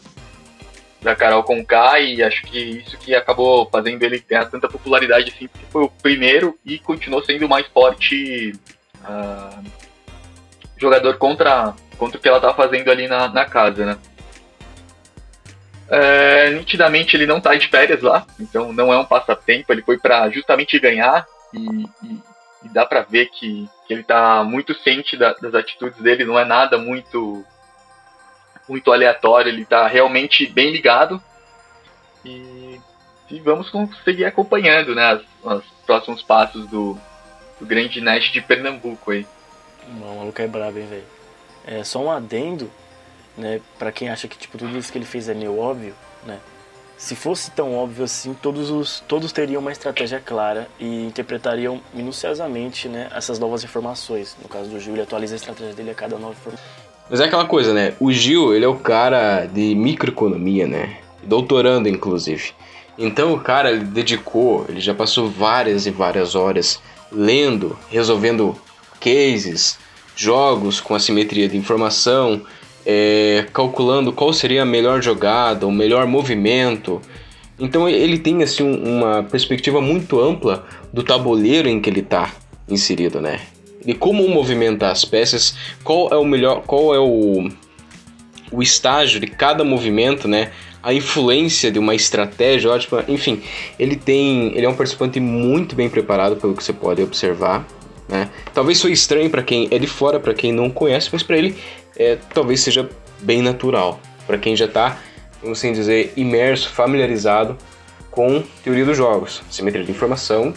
da 1.03 1.15
Carol 1.15 1.43
Conká, 1.43 1.99
e 1.99 2.23
acho 2.23 2.43
que 2.43 2.57
isso 2.57 2.97
que 2.97 3.13
acabou 3.13 3.69
fazendo 3.69 4.01
ele 4.03 4.19
ter 4.19 4.47
tanta 4.49 4.69
popularidade 4.69 5.31
assim, 5.31 5.47
porque 5.47 5.65
foi 5.69 5.83
o 5.83 5.89
primeiro 5.89 6.57
e 6.65 6.79
continuou 6.79 7.23
sendo 7.23 7.45
o 7.45 7.49
mais 7.49 7.67
forte 7.67 8.53
uh, 9.01 9.63
jogador 10.77 11.17
contra, 11.17 11.75
contra 11.97 12.17
o 12.17 12.21
que 12.21 12.27
ela 12.27 12.37
estava 12.37 12.55
fazendo 12.55 12.89
ali 12.89 13.07
na, 13.07 13.27
na 13.27 13.45
casa, 13.45 13.85
né? 13.85 13.97
É, 15.89 16.49
nitidamente 16.51 17.15
ele 17.15 17.27
não 17.27 17.37
está 17.37 17.53
de 17.53 17.67
férias 17.67 18.01
lá, 18.01 18.25
então 18.39 18.71
não 18.71 18.91
é 18.91 18.97
um 18.97 19.05
passatempo, 19.05 19.71
ele 19.71 19.83
foi 19.83 19.97
para 19.97 20.29
justamente 20.29 20.79
ganhar 20.79 21.25
e, 21.53 21.59
e, 21.59 22.19
e 22.63 22.69
dá 22.69 22.85
para 22.85 23.01
ver 23.01 23.27
que, 23.27 23.69
que 23.85 23.93
ele 23.93 24.03
tá 24.03 24.43
muito 24.43 24.73
ciente 24.73 25.17
da, 25.17 25.33
das 25.33 25.53
atitudes 25.53 26.01
dele, 26.01 26.23
não 26.23 26.39
é 26.39 26.45
nada 26.45 26.77
muito 26.77 27.45
muito 28.67 28.91
aleatório, 28.91 29.49
ele 29.49 29.65
tá 29.65 29.87
realmente 29.87 30.45
bem 30.45 30.71
ligado. 30.71 31.21
E, 32.25 32.79
e 33.29 33.39
vamos 33.39 33.71
seguir 34.03 34.25
acompanhando, 34.25 34.95
né, 34.95 35.21
os 35.43 35.63
próximos 35.85 36.21
passos 36.21 36.67
do, 36.67 36.97
do 37.59 37.65
grande 37.65 37.99
Nash 38.01 38.31
de 38.31 38.41
Pernambuco 38.41 39.11
aí. 39.11 39.25
O 39.87 40.17
maluco 40.17 40.41
é 40.41 40.47
brabo, 40.47 40.79
hein, 40.79 40.87
velho. 40.87 41.03
É 41.65 41.83
só 41.83 41.99
um 41.99 42.11
adendo, 42.11 42.69
né, 43.37 43.61
para 43.77 43.91
quem 43.91 44.09
acha 44.09 44.27
que 44.27 44.37
tipo 44.37 44.57
tudo 44.57 44.77
isso 44.77 44.91
que 44.91 44.97
ele 44.97 45.05
fez 45.05 45.27
é 45.29 45.33
meio 45.33 45.57
óbvio, 45.59 45.93
né? 46.25 46.39
Se 46.97 47.15
fosse 47.15 47.51
tão 47.51 47.75
óbvio 47.75 48.05
assim, 48.05 48.33
todos, 48.33 48.69
os, 48.69 49.01
todos 49.01 49.33
teriam 49.33 49.59
uma 49.59 49.71
estratégia 49.71 50.21
clara 50.21 50.69
e 50.79 51.05
interpretariam 51.05 51.81
minuciosamente 51.93 52.87
né, 52.87 53.09
essas 53.13 53.39
novas 53.39 53.63
informações. 53.63 54.37
No 54.41 54.47
caso 54.47 54.69
do 54.69 54.77
ele 54.77 55.01
atualiza 55.01 55.35
a 55.35 55.37
estratégia 55.37 55.73
dele 55.73 55.91
a 55.91 55.95
cada 55.95 56.17
nova 56.17 56.33
informação. 56.33 56.82
Mas 57.09 57.19
é 57.19 57.25
aquela 57.25 57.45
coisa, 57.45 57.73
né? 57.73 57.93
O 57.99 58.11
Gil, 58.11 58.53
ele 58.53 58.65
é 58.65 58.67
o 58.67 58.75
cara 58.75 59.45
de 59.45 59.75
microeconomia, 59.75 60.67
né? 60.67 60.97
Doutorando, 61.23 61.87
inclusive. 61.87 62.51
Então 62.97 63.33
o 63.33 63.39
cara, 63.39 63.71
ele 63.71 63.85
dedicou, 63.85 64.65
ele 64.69 64.79
já 64.79 64.93
passou 64.93 65.29
várias 65.29 65.85
e 65.85 65.91
várias 65.91 66.35
horas 66.35 66.81
lendo, 67.11 67.77
resolvendo 67.89 68.55
cases, 68.99 69.77
jogos 70.15 70.79
com 70.79 70.95
assimetria 70.95 71.47
de 71.47 71.57
informação, 71.57 72.41
é, 72.85 73.45
calculando 73.53 74.13
qual 74.13 74.31
seria 74.33 74.63
a 74.63 74.65
melhor 74.65 75.01
jogada, 75.01 75.67
o 75.67 75.71
melhor 75.71 76.05
movimento. 76.05 77.01
Então 77.59 77.87
ele 77.87 78.17
tem 78.17 78.43
assim 78.43 78.63
uma 78.63 79.23
perspectiva 79.23 79.81
muito 79.81 80.19
ampla 80.19 80.65
do 80.91 81.03
tabuleiro 81.03 81.67
em 81.67 81.79
que 81.79 81.89
ele 81.89 82.01
está 82.01 82.31
inserido, 82.67 83.19
né? 83.21 83.39
De 83.85 83.93
como 83.93 84.27
movimentar 84.27 84.91
as 84.91 85.03
peças, 85.03 85.55
qual 85.83 86.09
é 86.11 86.17
o 86.17 86.23
melhor, 86.23 86.61
qual 86.61 86.95
é 86.95 86.99
o, 86.99 87.49
o 88.51 88.61
estágio 88.61 89.19
de 89.19 89.27
cada 89.27 89.63
movimento, 89.63 90.27
né? 90.27 90.51
A 90.81 90.93
influência 90.93 91.71
de 91.71 91.79
uma 91.79 91.95
estratégia 91.95 92.69
ótima, 92.69 93.03
enfim, 93.07 93.41
ele 93.79 93.95
tem, 93.95 94.55
ele 94.55 94.65
é 94.65 94.69
um 94.69 94.75
participante 94.75 95.19
muito 95.19 95.75
bem 95.75 95.89
preparado 95.89 96.35
pelo 96.35 96.53
que 96.55 96.63
você 96.63 96.73
pode 96.73 97.01
observar, 97.01 97.65
né? 98.07 98.29
Talvez 98.53 98.81
foi 98.81 98.91
estranho 98.91 99.29
para 99.29 99.41
quem 99.41 99.67
é 99.71 99.79
de 99.79 99.87
fora, 99.87 100.19
para 100.19 100.33
quem 100.33 100.51
não 100.51 100.69
conhece, 100.69 101.09
mas 101.11 101.23
para 101.23 101.37
ele 101.37 101.55
é, 101.97 102.17
talvez 102.33 102.59
seja 102.61 102.89
bem 103.21 103.41
natural 103.41 103.99
para 104.27 104.37
quem 104.37 104.55
já 104.55 104.65
está, 104.65 104.99
vamos 105.41 105.57
assim 105.59 105.73
dizer, 105.73 106.13
imerso, 106.15 106.69
familiarizado 106.69 107.57
com 108.11 108.43
teoria 108.63 108.85
dos 108.85 108.95
jogos, 108.95 109.41
simetria 109.49 109.83
de 109.83 109.91
informação 109.91 110.53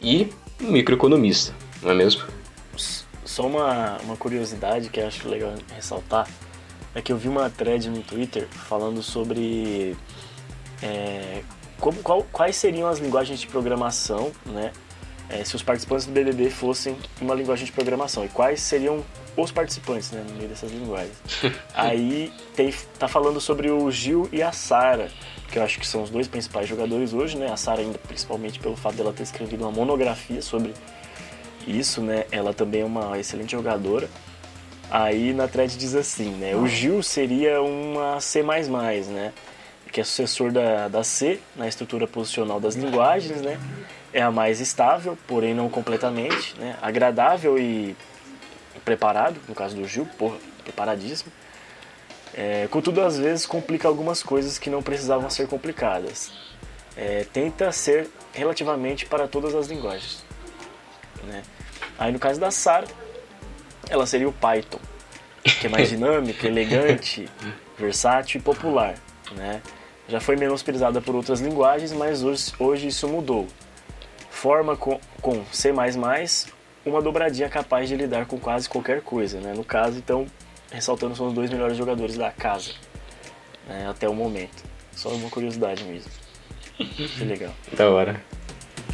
e 0.00 0.28
microeconomista, 0.60 1.54
não 1.82 1.90
é 1.90 1.94
mesmo? 1.94 2.22
Só 3.34 3.48
uma, 3.48 3.98
uma 4.04 4.16
curiosidade 4.16 4.88
que 4.88 5.00
eu 5.00 5.08
acho 5.08 5.28
legal 5.28 5.54
ressaltar 5.74 6.28
é 6.94 7.02
que 7.02 7.10
eu 7.10 7.16
vi 7.16 7.26
uma 7.26 7.50
thread 7.50 7.90
no 7.90 8.00
Twitter 8.00 8.46
falando 8.46 9.02
sobre 9.02 9.96
é, 10.80 11.42
como, 11.80 12.00
qual, 12.00 12.24
quais 12.30 12.54
seriam 12.54 12.88
as 12.88 13.00
linguagens 13.00 13.40
de 13.40 13.48
programação, 13.48 14.30
né? 14.46 14.70
É, 15.28 15.42
se 15.42 15.56
os 15.56 15.64
participantes 15.64 16.06
do 16.06 16.12
BBB 16.12 16.48
fossem 16.48 16.96
uma 17.20 17.34
linguagem 17.34 17.66
de 17.66 17.72
programação 17.72 18.24
e 18.24 18.28
quais 18.28 18.60
seriam 18.60 19.04
os 19.36 19.50
participantes, 19.50 20.12
né, 20.12 20.24
no 20.28 20.36
meio 20.36 20.48
dessas 20.48 20.70
linguagens. 20.70 21.16
Aí 21.74 22.32
tem, 22.54 22.72
tá 23.00 23.08
falando 23.08 23.40
sobre 23.40 23.68
o 23.68 23.90
Gil 23.90 24.28
e 24.30 24.44
a 24.44 24.52
Sara, 24.52 25.10
que 25.50 25.58
eu 25.58 25.64
acho 25.64 25.80
que 25.80 25.86
são 25.88 26.04
os 26.04 26.10
dois 26.10 26.28
principais 26.28 26.68
jogadores 26.68 27.12
hoje, 27.12 27.36
né? 27.36 27.50
A 27.50 27.56
Sara 27.56 27.80
ainda 27.80 27.98
principalmente 27.98 28.60
pelo 28.60 28.76
fato 28.76 28.94
dela 28.94 29.12
ter 29.12 29.24
escrevido 29.24 29.64
uma 29.64 29.72
monografia 29.72 30.40
sobre 30.40 30.72
isso, 31.66 32.00
né? 32.00 32.24
Ela 32.30 32.52
também 32.52 32.82
é 32.82 32.84
uma 32.84 33.18
excelente 33.18 33.52
jogadora. 33.52 34.08
Aí 34.90 35.32
na 35.32 35.48
thread 35.48 35.76
diz 35.76 35.94
assim, 35.94 36.30
né? 36.30 36.54
O 36.54 36.66
Gil 36.66 37.02
seria 37.02 37.60
uma 37.62 38.20
C++, 38.20 38.42
né? 38.42 39.32
Que 39.90 40.00
é 40.00 40.04
sucessor 40.04 40.52
da, 40.52 40.88
da 40.88 41.04
C 41.04 41.40
na 41.56 41.68
estrutura 41.68 42.06
posicional 42.06 42.60
das 42.60 42.74
linguagens, 42.74 43.40
né? 43.40 43.58
É 44.12 44.22
a 44.22 44.30
mais 44.30 44.60
estável, 44.60 45.18
porém 45.26 45.54
não 45.54 45.68
completamente, 45.68 46.54
né? 46.58 46.76
Agradável 46.82 47.58
e 47.58 47.96
preparado, 48.84 49.40
no 49.48 49.54
caso 49.54 49.74
do 49.74 49.86
Gil, 49.86 50.06
porra, 50.18 50.36
preparadíssimo. 50.62 51.32
É, 52.36 52.66
contudo, 52.70 53.00
às 53.00 53.16
vezes 53.16 53.46
complica 53.46 53.86
algumas 53.86 54.22
coisas 54.22 54.58
que 54.58 54.68
não 54.68 54.82
precisavam 54.82 55.30
ser 55.30 55.46
complicadas. 55.46 56.32
É, 56.96 57.24
tenta 57.32 57.70
ser 57.72 58.08
relativamente 58.32 59.06
para 59.06 59.26
todas 59.26 59.54
as 59.54 59.68
linguagens. 59.68 60.24
Né? 61.24 61.42
Aí 61.98 62.12
no 62.12 62.18
caso 62.18 62.40
da 62.40 62.50
Sara, 62.50 62.86
ela 63.88 64.06
seria 64.06 64.28
o 64.28 64.32
Python, 64.32 64.80
que 65.60 65.66
é 65.66 65.70
mais 65.70 65.88
dinâmica, 65.90 66.46
elegante, 66.46 67.28
versátil 67.78 68.40
e 68.40 68.42
popular. 68.42 68.94
Né? 69.32 69.60
Já 70.08 70.20
foi 70.20 70.36
menosprezada 70.36 71.00
por 71.00 71.14
outras 71.14 71.40
linguagens, 71.40 71.92
mas 71.92 72.22
hoje, 72.22 72.52
hoje 72.58 72.88
isso 72.88 73.08
mudou. 73.08 73.46
Forma 74.30 74.76
com, 74.76 75.00
com 75.22 75.44
C++, 75.52 75.72
uma 76.84 77.00
dobradinha 77.00 77.48
capaz 77.48 77.88
de 77.88 77.96
lidar 77.96 78.26
com 78.26 78.38
quase 78.38 78.68
qualquer 78.68 79.00
coisa, 79.00 79.40
né? 79.40 79.54
No 79.54 79.64
caso, 79.64 79.96
então, 79.96 80.26
ressaltando, 80.70 81.16
são 81.16 81.28
os 81.28 81.32
dois 81.32 81.50
melhores 81.50 81.76
jogadores 81.76 82.16
da 82.16 82.30
casa, 82.30 82.72
né? 83.66 83.88
até 83.88 84.08
o 84.08 84.14
momento. 84.14 84.62
Só 84.92 85.08
uma 85.08 85.30
curiosidade 85.30 85.82
mesmo. 85.84 86.10
Que 86.76 87.24
legal. 87.24 87.54
Da 87.72 87.88
hora. 87.88 88.20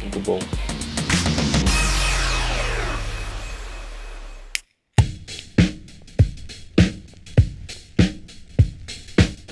Muito 0.01 0.19
bom. 0.19 0.39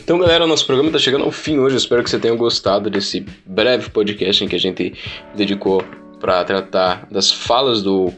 Então, 0.09 0.17
galera, 0.17 0.47
nosso 0.47 0.65
programa 0.65 0.89
está 0.89 0.97
chegando 0.97 1.23
ao 1.23 1.31
fim 1.31 1.59
hoje. 1.59 1.75
espero 1.75 2.03
que 2.03 2.09
você 2.09 2.17
tenha 2.17 2.33
gostado 2.33 2.89
desse 2.89 3.23
breve 3.45 3.91
podcast 3.91 4.43
em 4.43 4.47
que 4.47 4.55
a 4.55 4.59
gente 4.59 4.95
dedicou 5.35 5.83
para 6.19 6.43
tratar 6.43 7.07
das 7.11 7.31
falas 7.31 7.83
do 7.83 8.11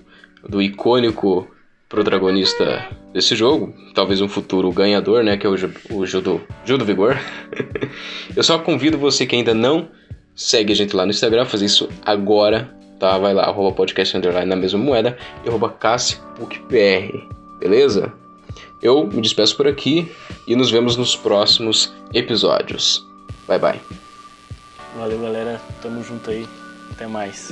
do 0.48 0.62
icônico 0.62 1.46
protagonista 1.90 2.88
desse 3.12 3.36
jogo, 3.36 3.74
talvez 3.94 4.22
um 4.22 4.30
futuro 4.30 4.72
ganhador, 4.72 5.22
né, 5.22 5.36
que 5.36 5.46
é 5.46 5.50
o, 5.50 5.56
o 5.90 6.06
Judo, 6.06 6.40
Judo 6.64 6.86
Vigor. 6.86 7.18
Eu 8.34 8.42
só 8.42 8.58
convido 8.58 8.98
você 8.98 9.26
que 9.26 9.36
ainda 9.36 9.54
não 9.54 9.90
segue 10.34 10.72
a 10.72 10.76
gente 10.78 10.96
lá 10.96 11.04
no 11.04 11.12
Instagram, 11.12 11.44
fazer 11.44 11.66
isso 11.66 11.90
agora, 12.06 12.74
tá? 13.02 13.18
Vai 13.18 13.34
lá, 13.34 13.44
arroba 13.44 13.76
podcast 13.76 14.16
underline 14.16 14.48
na 14.48 14.56
mesma 14.56 14.80
moeda 14.80 15.18
e 15.44 15.50
arroba 15.50 15.68
cassipucpr, 15.68 17.12
beleza? 17.60 18.21
Eu 18.82 19.06
me 19.06 19.22
despeço 19.22 19.56
por 19.56 19.68
aqui 19.68 20.12
e 20.48 20.56
nos 20.56 20.72
vemos 20.72 20.98
nos 20.98 21.16
próximos 21.16 21.94
episódios. 22.14 23.08
Bye 23.48 23.60
bye. 23.60 23.82
Valeu, 24.98 25.20
galera. 25.20 25.62
Tamo 25.82 26.04
junto 26.04 26.30
aí. 26.30 26.48
Até 26.92 27.08
mais. 27.08 27.52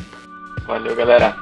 Valeu, 0.66 0.96
galera. 0.96 1.36